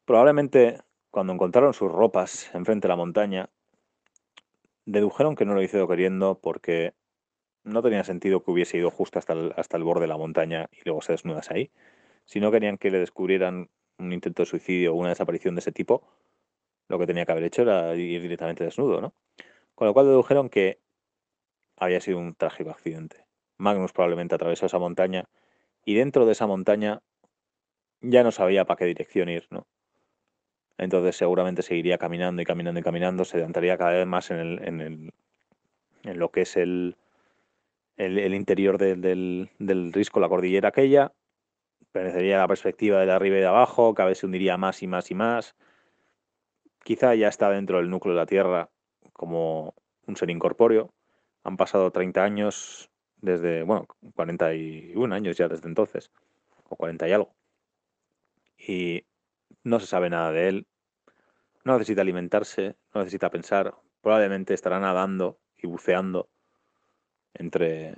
Probablemente 0.07 0.79
cuando 1.11 1.33
encontraron 1.33 1.75
sus 1.75 1.90
ropas 1.90 2.55
enfrente 2.55 2.87
de 2.87 2.90
la 2.90 2.97
montaña, 2.97 3.51
dedujeron 4.85 5.35
que 5.35 5.45
no 5.45 5.55
lo 5.55 5.62
hizo 5.62 5.88
queriendo 5.88 6.38
porque 6.40 6.95
no 7.64 7.83
tenía 7.83 8.05
sentido 8.05 8.45
que 8.45 8.53
hubiese 8.53 8.79
ido 8.79 8.92
justo 8.92 9.19
hasta 9.19 9.33
el, 9.33 9.53
hasta 9.57 9.77
el 9.77 9.83
borde 9.83 10.03
de 10.03 10.07
la 10.07 10.16
montaña 10.16 10.69
y 10.71 10.79
luego 10.85 11.03
se 11.03 11.11
desnudase 11.11 11.55
ahí. 11.55 11.71
Si 12.25 12.38
no 12.38 12.53
querían 12.53 12.79
que 12.79 12.92
le 12.92 13.01
descubrieran 13.01 13.69
un 13.99 14.12
intento 14.12 14.42
de 14.42 14.47
suicidio 14.47 14.92
o 14.92 14.97
una 14.97 15.09
desaparición 15.09 15.57
de 15.57 15.59
ese 15.59 15.73
tipo, 15.73 16.07
lo 16.88 17.01
que 17.01 17.07
tenía 17.07 17.27
que 17.27 17.33
haber 17.33 17.42
hecho 17.42 17.62
era 17.62 17.92
ir 17.97 18.23
directamente 18.23 18.62
desnudo, 18.62 19.01
¿no? 19.01 19.12
Con 19.75 19.88
lo 19.88 19.92
cual 19.92 20.07
dedujeron 20.07 20.49
que 20.49 20.79
había 21.77 22.01
sido 22.01 22.19
un 22.19 22.37
trágico 22.37 22.71
accidente. 22.71 23.27
Magnus 23.59 23.92
probablemente 23.92 24.37
atravesó 24.37 24.66
esa 24.66 24.79
montaña 24.79 25.25
y 25.85 25.95
dentro 25.95 26.27
de 26.27 26.33
esa 26.33 26.47
montaña 26.47 27.03
ya 28.03 28.23
no 28.23 28.31
sabía 28.31 28.64
para 28.66 28.79
qué 28.79 28.85
dirección 28.85 29.29
ir, 29.29 29.49
¿no? 29.51 29.66
Entonces 30.79 31.17
seguramente 31.17 31.62
seguiría 31.62 31.99
caminando 31.99 32.43
y 32.43 32.45
caminando 32.45 32.81
y 32.81 32.83
caminando, 32.83 33.25
se 33.25 33.39
adentraría 33.39 33.79
cada 33.79 33.93
vez 33.93 34.07
más 34.07 34.31
en, 34.31 34.39
el, 34.39 34.69
en, 34.69 34.81
el, 34.81 35.12
en 36.05 36.19
lo 36.19 36.31
que 36.31 36.43
es 36.43 36.57
el, 36.57 36.97
el, 37.97 38.35
interior 38.35 38.79
del, 38.79 39.01
del, 39.59 39.93
risco, 39.93 40.21
la 40.21 40.29
cordillera 40.29 40.69
aquella, 40.69 41.12
perecería 41.93 42.39
la 42.39 42.49
perspectiva 42.49 43.05
de 43.05 43.11
arriba 43.11 43.37
y 43.37 43.41
de 43.41 43.47
abajo, 43.47 43.95
cada 43.95 44.11
vez 44.11 44.19
se 44.19 44.27
hundiría 44.27 44.57
más 44.57 44.83
y 44.83 44.87
más 44.87 45.11
y 45.11 45.15
más. 45.15 45.57
Quizá 46.85 47.15
ya 47.15 47.29
está 47.29 47.51
dentro 47.51 47.79
del 47.79 47.91
núcleo 47.91 48.15
de 48.15 48.21
la 48.21 48.27
Tierra 48.27 48.71
como 49.12 49.75
un 50.07 50.17
ser 50.17 50.31
incorpóreo. 50.31 50.93
Han 51.43 51.57
pasado 51.57 51.91
30 51.91 52.23
años 52.23 52.91
desde, 53.17 53.62
bueno, 53.62 53.87
41 54.15 55.15
años 55.15 55.37
ya 55.37 55.49
desde 55.49 55.69
entonces, 55.69 56.11
o 56.69 56.77
40 56.77 57.09
y 57.09 57.12
algo. 57.12 57.35
Y 58.59 59.05
no 59.66 59.81
se 59.81 59.87
sabe 59.87 60.09
nada 60.11 60.31
de 60.31 60.46
él, 60.46 60.66
no 61.64 61.72
necesita 61.72 62.02
alimentarse, 62.02 62.76
no 62.94 63.00
necesita 63.00 63.31
pensar, 63.31 63.74
probablemente 64.00 64.55
estará 64.55 64.79
nadando 64.79 65.40
y 65.57 65.66
buceando 65.66 66.29
entre 67.35 67.96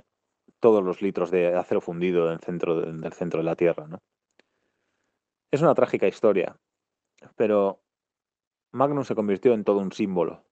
todos 0.61 0.83
los 0.83 1.03
litros 1.03 1.31
de 1.31 1.55
acero 1.55 1.83
fundido 1.83 2.27
del 2.27 2.41
centro, 2.41 2.81
del 2.81 3.13
centro 3.13 3.41
de 3.41 3.45
la 3.45 3.55
Tierra. 3.55 3.87
¿no? 3.87 4.01
Es 5.51 5.61
una 5.61 5.75
trágica 5.75 6.09
historia, 6.09 6.57
pero 7.37 7.83
Magnus 8.71 9.09
se 9.09 9.15
convirtió 9.15 9.53
en 9.53 9.65
todo 9.65 9.81
un 9.81 9.93
símbolo. 9.93 10.47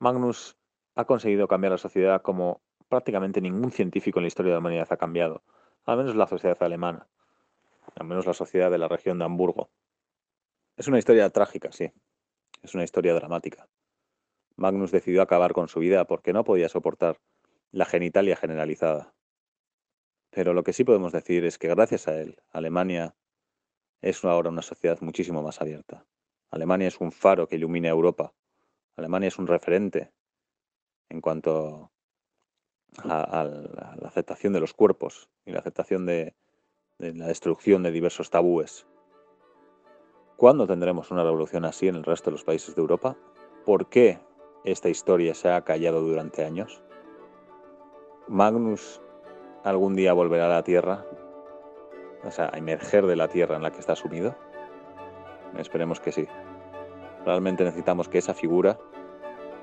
Magnus 0.00 0.58
ha 0.96 1.04
conseguido 1.04 1.46
cambiar 1.46 1.70
la 1.70 1.78
sociedad 1.78 2.22
como 2.22 2.60
prácticamente 2.88 3.40
ningún 3.40 3.70
científico 3.70 4.18
en 4.18 4.24
la 4.24 4.28
historia 4.28 4.50
de 4.50 4.54
la 4.54 4.60
humanidad 4.60 4.88
ha 4.90 4.96
cambiado, 4.96 5.44
al 5.84 5.98
menos 5.98 6.16
la 6.16 6.26
sociedad 6.26 6.60
alemana, 6.60 7.06
al 7.94 8.06
menos 8.08 8.26
la 8.26 8.34
sociedad 8.34 8.68
de 8.68 8.78
la 8.78 8.88
región 8.88 9.20
de 9.20 9.24
Hamburgo. 9.24 9.70
Es 10.78 10.86
una 10.86 11.00
historia 11.00 11.28
trágica, 11.30 11.72
sí, 11.72 11.90
es 12.62 12.72
una 12.72 12.84
historia 12.84 13.12
dramática. 13.12 13.68
Magnus 14.54 14.92
decidió 14.92 15.22
acabar 15.22 15.52
con 15.52 15.66
su 15.66 15.80
vida 15.80 16.04
porque 16.04 16.32
no 16.32 16.44
podía 16.44 16.68
soportar 16.68 17.18
la 17.72 17.84
genitalia 17.84 18.36
generalizada. 18.36 19.12
Pero 20.30 20.54
lo 20.54 20.62
que 20.62 20.72
sí 20.72 20.84
podemos 20.84 21.10
decir 21.10 21.44
es 21.44 21.58
que 21.58 21.66
gracias 21.66 22.06
a 22.06 22.20
él, 22.20 22.40
Alemania 22.52 23.16
es 24.02 24.24
ahora 24.24 24.50
una 24.50 24.62
sociedad 24.62 25.00
muchísimo 25.00 25.42
más 25.42 25.60
abierta. 25.60 26.06
Alemania 26.52 26.86
es 26.86 27.00
un 27.00 27.10
faro 27.10 27.48
que 27.48 27.56
ilumina 27.56 27.88
Europa. 27.88 28.32
Alemania 28.94 29.26
es 29.26 29.38
un 29.40 29.48
referente 29.48 30.12
en 31.08 31.20
cuanto 31.20 31.90
a, 32.98 33.44
la 33.44 34.08
aceptación 34.08 34.52
de 34.52 34.60
los 34.60 34.74
cuerpos 34.74 35.28
y 35.44 35.50
la 35.50 35.58
aceptación 35.58 36.06
de, 36.06 36.36
de 36.98 37.14
la 37.14 37.26
destrucción 37.26 37.82
de 37.82 37.90
diversos 37.90 38.30
tabúes. 38.30 38.86
¿Cuándo 40.38 40.68
tendremos 40.68 41.10
una 41.10 41.24
revolución 41.24 41.64
así 41.64 41.88
en 41.88 41.96
el 41.96 42.04
resto 42.04 42.30
de 42.30 42.36
los 42.36 42.44
países 42.44 42.76
de 42.76 42.80
Europa? 42.80 43.16
¿Por 43.64 43.88
qué 43.88 44.20
esta 44.62 44.88
historia 44.88 45.34
se 45.34 45.50
ha 45.50 45.64
callado 45.64 46.00
durante 46.00 46.44
años? 46.44 46.80
Magnus 48.28 49.02
algún 49.64 49.96
día 49.96 50.12
volverá 50.12 50.46
a 50.46 50.50
la 50.50 50.62
Tierra, 50.62 51.04
o 52.22 52.30
sea, 52.30 52.50
a 52.52 52.56
emerger 52.56 53.06
de 53.06 53.16
la 53.16 53.26
Tierra 53.26 53.56
en 53.56 53.64
la 53.64 53.72
que 53.72 53.80
está 53.80 53.96
sumido. 53.96 54.36
Esperemos 55.56 55.98
que 55.98 56.12
sí. 56.12 56.28
Realmente 57.26 57.64
necesitamos 57.64 58.08
que 58.08 58.18
esa 58.18 58.32
figura 58.32 58.78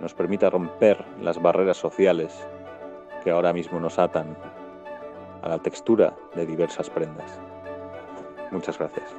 nos 0.01 0.13
permita 0.13 0.49
romper 0.49 1.05
las 1.21 1.41
barreras 1.41 1.77
sociales 1.77 2.45
que 3.23 3.31
ahora 3.31 3.53
mismo 3.53 3.79
nos 3.79 3.97
atan 3.97 4.37
a 5.41 5.47
la 5.47 5.59
textura 5.59 6.17
de 6.35 6.45
diversas 6.45 6.89
prendas. 6.89 7.39
Muchas 8.51 8.77
gracias. 8.77 9.15